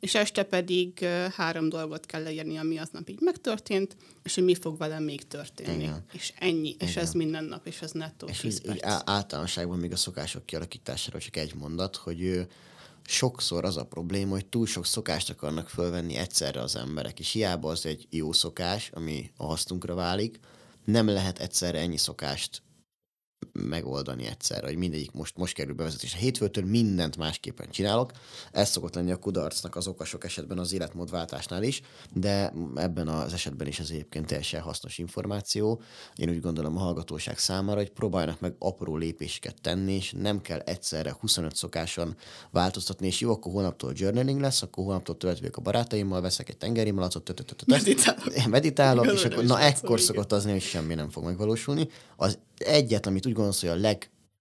[0.00, 1.04] és este pedig
[1.36, 5.82] három dolgot kell leírni, ami aznap így megtörtént, és hogy mi fog velem még történni.
[5.82, 6.04] Igen.
[6.12, 6.88] És ennyi, Igen.
[6.88, 11.20] és ez minden nap, és ez nettó És így, így általánosságban még a szokások kialakításáról
[11.20, 12.46] csak egy mondat, hogy
[13.08, 17.70] sokszor az a probléma, hogy túl sok szokást akarnak fölvenni egyszerre az emberek, és hiába
[17.70, 20.38] az egy jó szokás, ami a hasznunkra válik,
[20.84, 22.62] nem lehet egyszerre ennyi szokást
[23.66, 26.14] megoldani egyszerre, hogy mindegyik most, most kerül bevezetés.
[26.14, 28.10] A hétfőtől mindent másképpen csinálok.
[28.52, 31.80] Ez szokott lenni a kudarcnak az okasok esetben az életmódváltásnál is,
[32.12, 35.80] de ebben az esetben is ez egyébként teljesen hasznos információ.
[36.14, 40.58] Én úgy gondolom a hallgatóság számára, hogy próbáljanak meg apró lépéseket tenni, és nem kell
[40.58, 42.16] egyszerre 25 szokáson
[42.50, 46.90] változtatni, és jó, akkor holnaptól journaling lesz, akkor holnaptól töltvök a barátaimmal, veszek egy tengeri
[46.90, 47.24] malacot,
[48.48, 51.88] meditálok, és akkor na ekkor szokott az hogy semmi nem fog megvalósulni.
[52.16, 53.98] Az egyet, amit úgy gondolsz, hogy a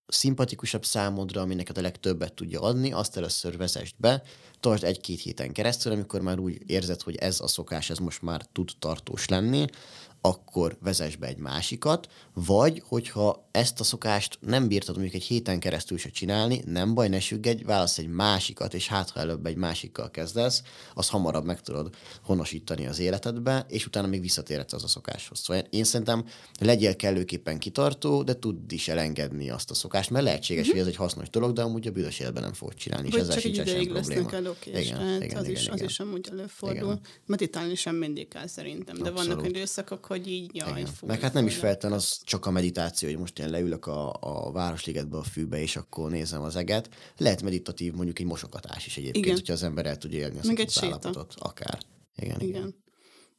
[0.07, 4.23] legszimpatikusabb számodra, ami neked a legtöbbet tudja adni, azt először vezest be,
[4.59, 8.45] tartsd egy-két héten keresztül, amikor már úgy érzed, hogy ez a szokás, ez most már
[8.51, 9.65] tud tartós lenni,
[10.25, 15.59] akkor vezess be egy másikat, vagy hogyha ezt a szokást nem bírtad mondjuk egy héten
[15.59, 19.55] keresztül se csinálni, nem baj, ne süggedj, válasz egy másikat, és hát ha előbb egy
[19.55, 20.63] másikkal kezdesz,
[20.93, 25.39] az hamarabb meg tudod honosítani az életedbe, és utána még visszatérhetsz az a szokáshoz.
[25.39, 26.25] Szóval én szerintem
[26.59, 30.71] legyél kellőképpen kitartó, de tudd is elengedni azt a szokást, mert lehetséges, mm-hmm.
[30.71, 33.27] hogy ez egy hasznos dolog, de amúgy a büdös életben nem fogod csinálni, vagy és
[33.27, 34.31] ezzel sincs sem probléma.
[34.31, 35.73] Elokés, igen, hát igen, az, igen, is, igen.
[35.73, 36.77] az is amúgy előfordul.
[36.77, 36.99] Igen.
[37.25, 39.33] Meditálni sem mindig kell szerintem, de Abszolút.
[39.33, 40.85] vannak időszakok, hogy így jaj, Igen.
[40.85, 44.17] fú, Meg hát nem is feltétlenül az csak a meditáció, hogy most én leülök a,
[44.19, 46.89] a Városligetbe a fűbe, és akkor nézem az eget.
[47.17, 49.37] Lehet meditatív, mondjuk egy mosogatás is egyébként, Igen.
[49.37, 51.33] hogyha az ember el tudja élni Meg az állapotot.
[51.37, 51.79] Akár.
[52.15, 52.47] Igen, igen.
[52.49, 52.83] Igen.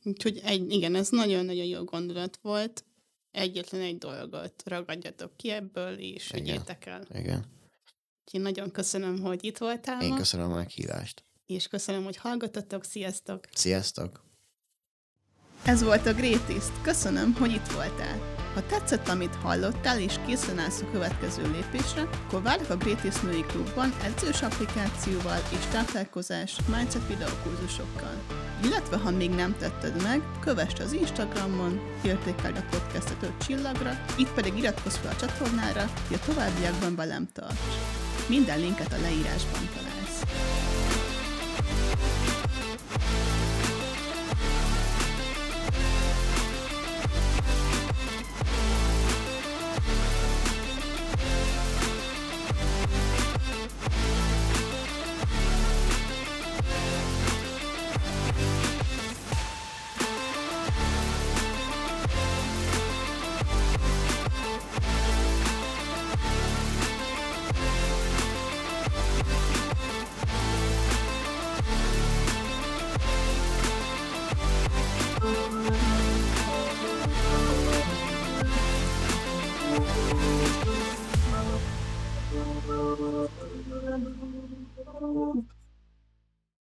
[0.05, 2.85] Úgyhogy egy, igen, ez nagyon-nagyon jó gondolat volt.
[3.31, 6.45] Egyetlen egy dolgot ragadjatok ki ebből, és Igen.
[6.45, 7.07] vigyétek el.
[7.15, 7.45] igen.
[8.25, 11.25] Úgyhogy nagyon köszönöm, hogy itt voltál Én ma, köszönöm a meghívást.
[11.47, 12.85] és köszönöm, hogy hallgatotok.
[12.85, 13.45] Sziasztok!
[13.53, 14.25] Sziasztok!
[15.67, 16.73] Ez volt a Greatest.
[16.83, 18.35] Köszönöm, hogy itt voltál.
[18.55, 23.41] Ha tetszett, amit hallottál, és készen állsz a következő lépésre, akkor várok a Greatest Női
[23.41, 28.23] Klubban edzős applikációval és táplálkozás mindset videókurzusokkal.
[28.65, 34.33] Illetve, ha még nem tetted meg, kövessd az Instagramon, értékeld a podcastet 5 csillagra, itt
[34.33, 37.75] pedig iratkozz fel a csatornára, hogy a továbbiakban velem tarts.
[38.29, 40.66] Minden linket a leírásban találsz.